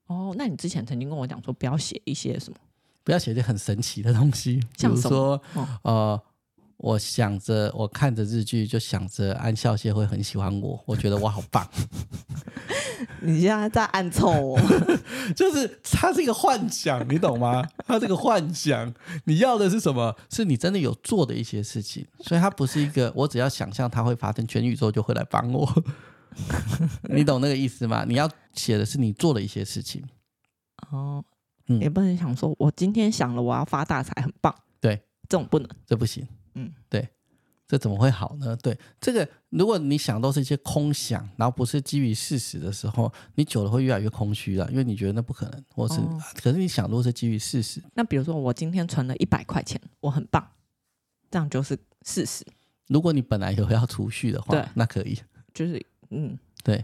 [0.08, 2.60] 哦，那你之前曾经跟我讲说不要写一些什么？
[3.06, 6.24] 不要写一些很神奇的东西，比如说，哦、呃。
[6.78, 11.68] 我想着，我看着日剧，就想着安孝燮会很喜欢我，我觉得我好棒。
[13.22, 14.60] 你现在在暗臭我，
[15.36, 17.66] 就是他是一个幻想，你懂吗？
[17.88, 20.16] 他这个幻想，你要的是什么？
[20.30, 25.84] 是你真的有做的一些事情，所以他不是一个我只要想象它会发生，全宇宙就会来帮我。
[27.10, 28.06] 你懂那个意思吗？
[28.08, 30.04] 你要写的是你做的一些事情。
[30.92, 31.24] 哦，
[31.68, 34.54] 嗯，也不能想说我今天想了我要发大财，很棒。
[34.82, 36.28] 对，这种不能，这不行。
[36.56, 37.08] 嗯，对，
[37.68, 38.56] 这怎么会好呢？
[38.58, 50.46] 对，这个如果你想都是一些空想，然后不是基于事实的时候，你久了会越来越空虚了，因为你觉得那不可能，或是、哦、可是你想如果是基于事实，那比如说我今天存了一百块钱，我很棒，
[51.30, 52.46] 这样就是事实。
[52.88, 55.20] 如果你本来有要储蓄的话，那可以，
[55.54, 56.84] 就是嗯，对。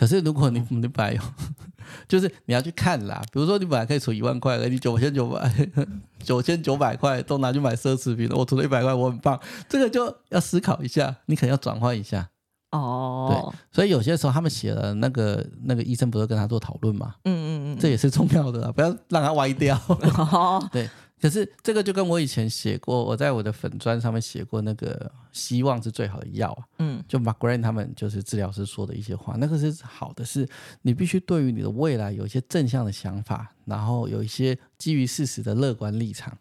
[0.00, 1.20] 可是如果你你本来有，
[2.08, 3.20] 就是你要去看啦。
[3.30, 5.68] 比如说你本来可以存一万块，你九千九百
[6.24, 9.38] 九千九百块都拿去买奢侈品了，我存了一百块，我很棒。
[9.68, 12.30] 这个就要思考一下，你可能要转换一下。
[12.70, 17.16] 哦，对，所以有些时候他们写了那个那个医生不是跟他做讨论嘛？
[17.24, 19.78] 嗯嗯嗯，这也是重要的，不要让他歪掉。
[19.86, 20.88] 哦， 对。
[21.20, 30.48] 可是这个就跟我以前写过，我在我的粉砖上面写过那个希望是最好的药啊，嗯，就 Margaret 他们就是治疗师说的一些话，那个是好的，是
[30.80, 36.38] 你必须对于你的未来有一些正向的想法，然后有一些基于事实的乐观立场，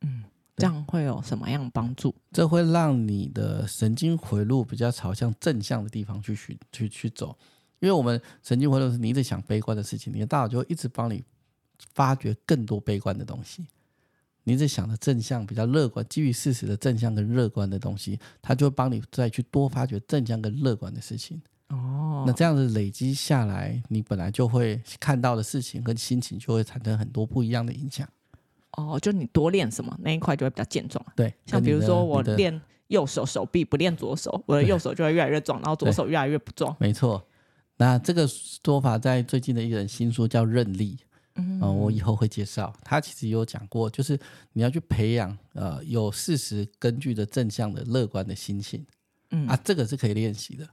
[0.00, 0.24] 嗯，
[0.56, 2.14] 这样会有什么样帮助？
[2.32, 7.36] 这会让你的神经回路比较朝向正向的地方去去去去走，
[7.80, 11.22] 因为我们神经回路是你一直想悲观的事情，你的大脑就会一直帮你
[11.92, 13.66] 发掘更多悲观的东西。
[14.44, 21.40] 你一直想的正向、比较乐观、基于事实的正向跟乐观的东西，它就会帮你再去多发掘正向跟乐观的事情。
[21.68, 28.08] 哦，那这样子累积下来，你本来就会看到的事情跟心情就会产生很多不一样的影响。
[28.72, 31.04] 哦，就你多练什么那一块就会比较健壮。
[31.14, 36.74] 对，像比如说我练右手手臂，不练左手，我的右手就会越来越壮，然后左手越来越不壮。
[36.80, 37.24] 没错，
[37.76, 40.96] 那这个说法在最近的一本新书叫《韧力》。
[41.40, 42.72] 嗯、呃，我以后会介绍。
[42.84, 44.18] 他其实有讲过，就是
[44.52, 48.84] 你要去培养呃有事实根据的正向的乐观的心情。
[49.30, 50.68] 嗯啊，这个是可以练习的。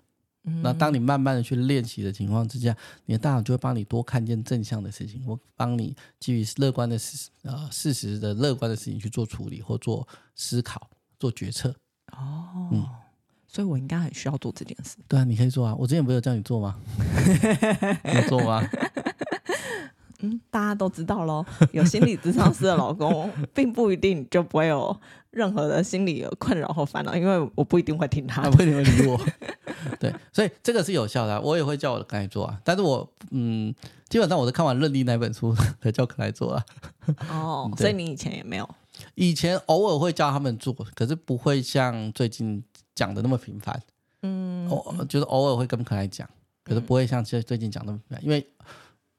[0.45, 10.89] 嗯，那当你慢慢的去练习的情况之下，你的大脑就会帮你多看见正向的事情，或帮你基于乐观的事呃事实的乐观的事情去做处理或做思考、
[11.19, 11.75] 做决策。
[12.13, 12.87] 哦，嗯，
[13.47, 14.95] 所以我应该很需要做这件事。
[15.07, 15.75] 对啊，你可以做啊。
[15.75, 16.79] 我之前不是有叫你做吗？
[18.05, 18.63] 你做吗？
[20.19, 21.45] 嗯，大家都知道喽。
[21.71, 24.95] 有心理咨商师的老公， 并不一定就不会有
[25.31, 29.19] 任何的心理困扰或烦恼，因为我不一定会听他，他不一定会理我。
[29.99, 32.59] 对，所以这个是有效的，我也会叫我的克莱做啊。
[32.63, 33.73] 但是我嗯，
[34.09, 36.65] 基本上我是看完《韧力》那本书才叫克莱做啊。
[37.29, 38.67] 哦，所以你以前也没有？
[39.13, 42.63] 以前偶尔会叫他们做，可是不会像最近
[42.95, 43.79] 讲的那么频繁。
[44.23, 46.27] 嗯，我就是偶尔会跟克莱讲，
[46.63, 48.45] 可是不会像最最近讲那么频繁，因为。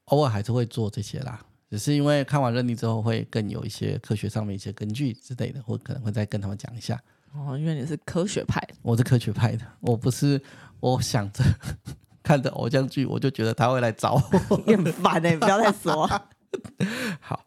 [0.09, 1.39] 偶尔还是会做这些啦，
[1.69, 6.99] 只是因为看完认定之后会更有一些科学上面一些根据之类的，我可能会再跟他们讲一下。
[7.33, 10.41] 哦，因为你是科学派的，我是科学派的，我不是
[10.79, 11.43] 我想着
[12.23, 14.13] 看着偶像剧，我就觉得他会来找
[14.49, 16.07] 我，你 很烦哎，不要再说。
[17.21, 17.45] 好，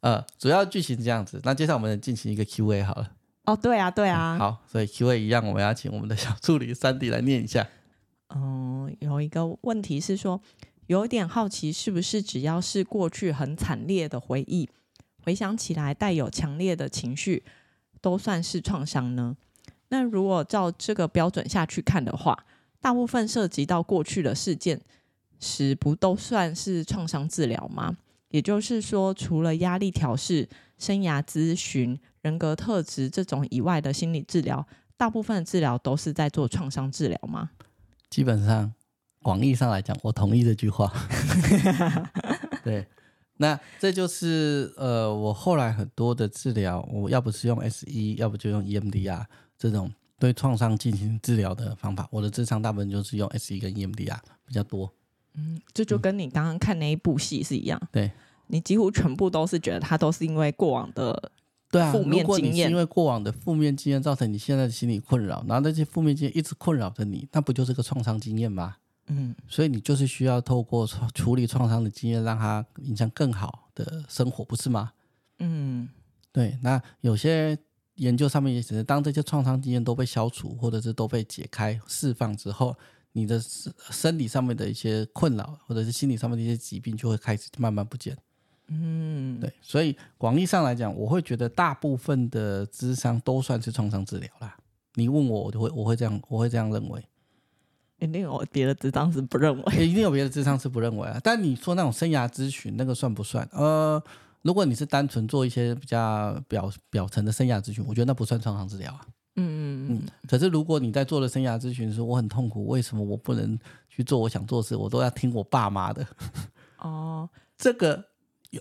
[0.00, 3.12] 呃，主要剧情这样子，那接下来我们进行一个 Q&A 好了。
[3.44, 4.38] 哦，对啊，对啊。
[4.38, 7.68] 好，所以 Q&A 一样，我们要请我们的小助理 Sandy 来念一下。
[8.34, 10.40] 嗯，有一个问题是说。
[10.90, 14.68] 有点好奇，是不是只要是过去很惨烈的回忆，
[15.22, 17.44] 回想起来带有强烈的情绪，
[18.00, 19.36] 都算是创伤呢？
[19.90, 22.44] 那如果照这个标准下去看的话，
[22.80, 24.80] 大部分涉及到过去的事件
[25.38, 27.96] 时，不都算是创伤治疗吗？
[28.30, 34.66] 也就是说，除了压力调试、生涯咨询、人格特质这种以外的心理治疗，
[34.96, 37.50] 大部分的治疗都是在做创伤治疗吗？
[38.10, 38.72] 基本上。
[39.22, 40.92] 广义上来讲，我同意这句话。
[42.64, 42.86] 对，
[43.36, 49.24] 那这就是呃，我后来很多的治疗，我要不是用 SE，要不就用 EMDR
[49.58, 52.08] 这种对创伤进行治疗的方法。
[52.10, 54.92] 我的智商大部分就是用 SE 跟 EMDR 比较多。
[55.34, 57.80] 嗯，这就跟你刚刚看那一部戏是一样。
[57.92, 58.12] 对、嗯，
[58.48, 61.30] 你几乎全部都是觉得他都是因为过往的
[61.70, 68.76] 对啊负面经验，如果你是因为过往的负面经验造成你现在的心理困扰，然后那些负面经验一直困扰着你，那不就是个创伤经验吗？
[69.12, 74.92] 嗯，所以你就是需要透过处理创伤的经验，让他影响更好的生活，不是吗？
[75.40, 75.88] 嗯，
[76.30, 76.56] 对。
[76.62, 77.58] 那有些
[77.96, 82.76] 研究上面也显示，当这些创伤经验都被消除，或者是都被解开、释放之后，
[83.10, 88.16] 你的生理上面的一些困扰，或者是心理上面的一些疾病，就会开始慢慢不见。
[88.68, 89.52] 嗯，对。
[89.60, 94.56] 所以广义上来讲，我会觉得大部分的智商都算是创伤治疗啦。
[94.94, 97.04] 你问我，我就会我会这样，我会这样认为。
[98.00, 101.20] 一定有别的智商是不认为， 一定有别的智商是不认为啊。
[101.22, 103.48] 但你说那种生涯咨询，那个算不算？
[103.52, 104.02] 呃。
[104.42, 109.00] 如果你是单纯做一些比较表表层的生涯咨询，我觉得那不算创伤治疗啊。
[109.36, 110.02] 嗯嗯嗯。
[110.26, 113.58] 可是如果你在做的生涯咨询时，我很痛苦，为什么我不能
[113.90, 114.74] 去做我想做的事？
[114.74, 116.06] 我都要听我爸妈的。
[116.78, 117.28] 哦，
[117.58, 118.02] 这个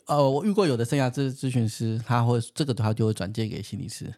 [0.05, 4.13] 呃，我遇过有的生涯咨咨询师，他会这个他就会转介给心理师，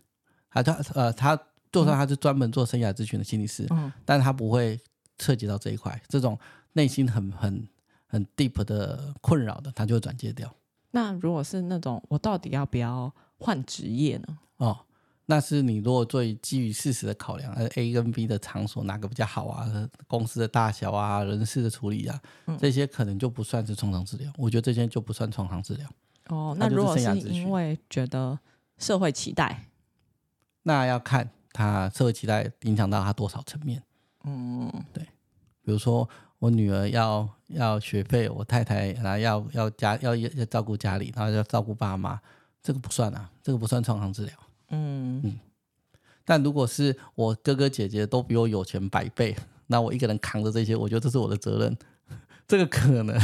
[0.49, 1.39] 他他呃他
[1.71, 4.79] 就算他是专门做生涯咨询的心理师，嗯，但他不会
[5.21, 6.37] 涉及到这一块，这种
[6.73, 7.67] 内心很很
[8.07, 10.51] 很 deep 的困扰的，他就会转介掉。
[10.91, 14.39] 那如果是那种我到底要不要换职业呢？
[14.57, 14.77] 哦，
[15.27, 19.89] 那是你如果最基于事实的考量，呃，A 跟 B 的场所哪个比较好啊？
[20.07, 24.31] 公司的大小啊，人事的处理啊，嗯、这些可能就不算是创伤治疗。
[24.37, 25.89] 我觉得这些就不算创伤治疗。
[26.27, 28.37] 哦，那如果是因为觉得
[28.77, 29.67] 社会期待，
[30.63, 33.81] 那要看他社会期待影响到他多少层面。
[34.25, 35.07] 嗯，对，
[35.63, 36.07] 比如说。
[36.41, 42.19] 我女儿要要学费，我太太然后要要家要要照顾家里，然后要照顾爸妈，
[42.63, 44.33] 这个不算啊，这个不算创伤治疗。
[44.69, 45.39] 嗯嗯。
[46.25, 49.37] 但如果是我哥哥姐姐都比我有钱百倍，
[49.67, 51.77] 那我一个人扛着这些，我觉得这是我的责任。
[52.47, 53.15] 这个可能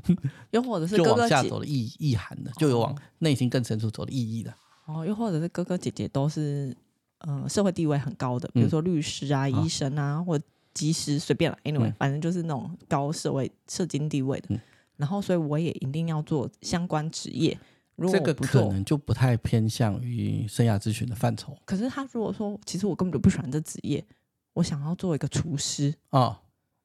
[0.52, 4.52] 又或者是哥哥就往下走的意意涵的，就有往内心更深处走的意义的。
[4.84, 6.76] 哦，又或者是哥哥姐姐都是
[7.20, 10.38] 呃社会地位很高的，比如说律师啊、嗯、医生啊，或。
[10.76, 14.48] 即使随便了，anyway，、嗯、反正就是那种高社会、社经地位的。
[14.50, 14.60] 嗯、
[14.98, 17.58] 然后，所以我也一定要做相关职业。
[17.94, 21.56] 如果这个可能就不太偏向于生涯咨询的范畴。
[21.64, 24.04] 可是他如果说，其实我根本就不喜欢这职业，
[24.52, 26.36] 我想要做一个厨师哦，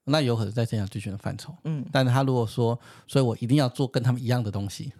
[0.05, 1.53] 那有可能在生涯咨询的范畴。
[1.65, 4.93] 嗯，但是他如果说，所以我一定要做跟他们一样的东西，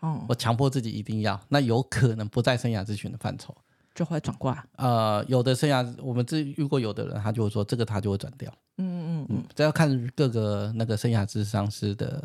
[0.00, 3.56] 哦，我强迫自己一定要，那有可能不在生涯咨询的范畴。
[3.94, 4.64] 就会转过来。
[4.76, 8.52] 呃，有的生涯，我们这遇过有的人，他就会说这个他就会转掉。
[8.78, 12.20] 嗯嗯嗯，这要看各个那个生涯智商师的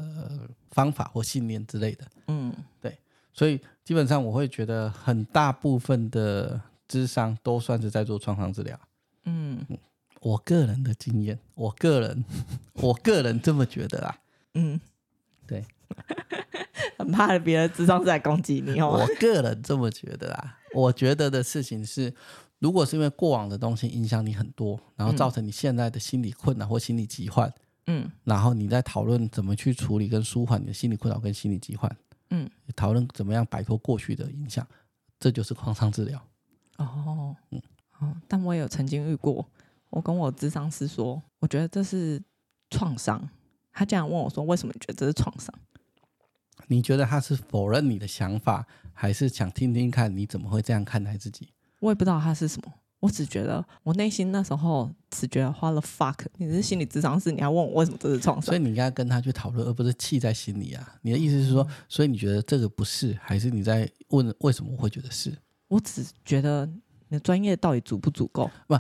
[0.71, 2.05] 方法或信念之类的。
[2.27, 2.51] 嗯，
[2.81, 2.97] 对，
[3.33, 8.79] 所以基本上我会觉得很大部分的智商都算是在做创伤治疗。
[9.25, 9.77] 嗯嗯，
[10.21, 12.25] 我个人的经验，我个人
[12.81, 14.17] 我个人这么觉得啊。
[14.55, 14.81] 嗯，
[15.45, 15.63] 对，
[16.97, 18.89] 很怕别人智商师来攻击你哦。
[18.89, 20.55] 我个人这么觉得啦。
[20.73, 22.13] 我觉得的事情是，
[22.59, 27.51] 如果是因为过往的东西影响你很多，然后造成你现在的心理困扰或心理疾患，
[27.87, 31.93] 嗯，然后你在讨论怎么去处理跟舒缓你的心理困扰跟心理疾患，
[32.29, 34.67] 嗯，讨论怎么样摆脱过去的影响，
[35.19, 36.21] 这就是创伤治疗。
[36.77, 37.61] 哦，嗯，
[37.99, 39.45] 哦，但我也有曾经遇过，
[39.89, 42.21] 我跟我咨商师说，我觉得这是
[42.69, 43.27] 创伤，
[43.71, 45.53] 他竟然问我说，为什么你觉得这是创伤？
[46.67, 48.67] 你觉得他是否认你的想法，
[49.01, 51.47] 还是想听听看你怎么会这样看待自己？
[51.79, 56.17] 我也不知道他是什么，我只觉得我内心那时候只觉得花了 fuck。
[56.35, 58.47] 你是心理智商师，你还问我为什么这是创伤？
[58.47, 60.95] 所以你应该跟他去讨论，而不是气在心里啊。
[61.01, 65.33] 你的意思是说，所以你觉得这个不是，还是你在问为什么我会觉得是？
[65.69, 66.69] 我只觉得。
[67.09, 68.49] 你的专业到底足不足够？
[68.67, 68.77] 不，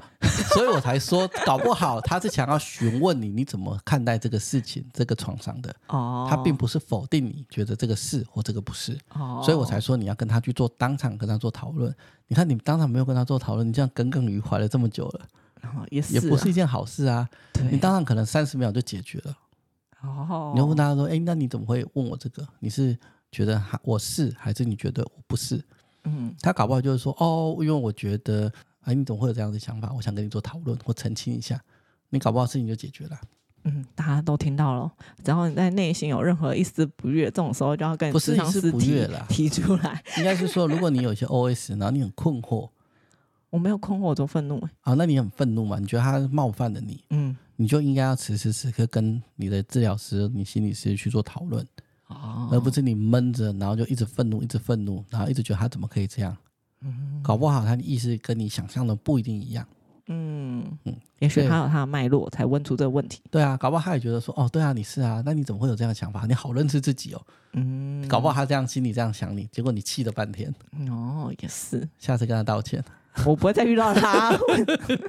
[0.53, 5.75] 所以我才说，搞不好他是想要询问你，你怎么看待这个事情，这个创伤的。
[5.87, 8.97] 哦，他并不是否定你觉得这个是或这个不是。
[9.13, 11.93] 哦，所以我才说你要跟他去做当场跟他做讨论。
[12.27, 15.27] 你看，你当场没有跟他做讨论，你这样耿耿于怀了这么久了，
[15.89, 17.27] 也是也不是一件好事啊。
[17.71, 19.35] 你当场可能三十秒就解决了。
[20.01, 22.47] 哦，你要问他说：“哎，那你怎么会问我这个？
[22.59, 22.95] 你是
[23.31, 25.59] 觉得我是，还是你觉得我不是？”
[26.03, 29.91] 嗯，他搞不好就是说，哦，因为我觉得，哎，你怎么会有这样的想法？
[29.95, 31.61] 我想跟你做讨论或澄清一下。
[32.09, 33.19] 你搞不好事情就解决了。
[33.65, 34.91] 嗯，大家都听到了。
[35.23, 40.01] 只要你在内心有任何一丝不悦，这种时候就要跟咨商师提提出来。
[40.17, 42.69] 应该是说，如果你有一些 OS，然后你很困惑，
[43.49, 44.57] 我没有困惑，我就愤怒。
[44.81, 45.77] 啊，那你很愤怒嘛？
[45.77, 47.03] 你觉得他冒犯了你？
[47.09, 51.63] 嗯，你就应该要此时此刻跟你的治疗师、你心理师去做讨论。
[52.09, 56.35] 哦，而不是你闷着，然后就一直愤怒，一直愤怒，然后一直觉得他怎么可以这样？
[56.81, 59.65] 嗯，搞不好他的意思跟你想象的不一定一样。
[60.11, 63.21] 嗯嗯，也许他有他的脉络才问出这个问题。
[63.29, 66.25] 对啊，搞不好他也觉得说，哦，对啊，你是啊，那你怎么会有这样的想法？
[66.25, 67.21] 你好认识自己哦。
[67.53, 70.51] 嗯，搞不好他这样心里这样想你，结果你气了半天。
[70.89, 72.83] 哦，也是，下次跟他道歉。
[73.25, 74.31] 我不会再遇到他。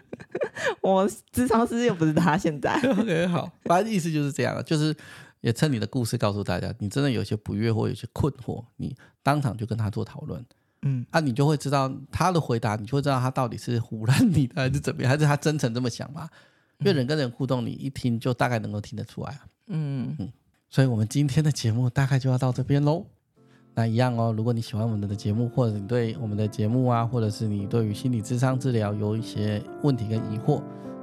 [0.82, 2.74] 我智商师又不是他现在。
[2.98, 4.94] OK，好，反正意思就是这样，就是。
[5.40, 10.44] 也趁你的故事告诉大家，你真的有些不悦或有些困惑，你当场就跟他做讨论，
[10.82, 16.28] 嗯，啊，你就会知道他的回答，你就会知道他到底是唬烂你的还是怎么样，还是他真诚这么想吧？
[16.78, 19.38] 因为人跟人互动，你一听就大概能够听得出来。
[19.66, 20.32] 嗯嗯，
[20.68, 23.04] 所以我们今天的节目大概就要到这边喽。
[23.74, 30.62] 那一样哦，如果你喜欢我们的节目，或者你对我们的节目啊，或者是你对于心理智商治疗有一些问题跟疑惑，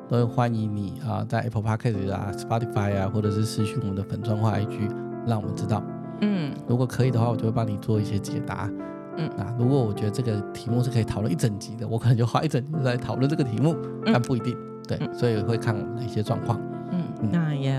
[0.10, 4.90] 都欢迎你啊，在 Apple Podcast 啊、Spotify 啊，或者是私讯我们的粉专或 IG，
[5.26, 5.84] 让我们知道。
[6.22, 8.70] 嗯，如果可以的话，我就会帮你做一些解答。
[9.18, 14.56] 嗯，那如果我觉得这个题目是可以讨论一整集的，我可能就花一整集来讨论这个题目，但不一定。
[14.88, 16.60] 对，所以会看我们的一些状况。
[16.92, 17.78] 嗯，那也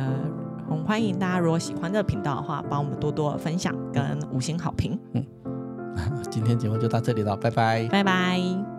[0.69, 4.99] 很欢迎大家，如果喜欢这个频道的话，帮我们多多分享跟五星好评。
[5.15, 5.25] 嗯，
[6.31, 8.78] 今天节目就到这里了，拜拜，拜拜。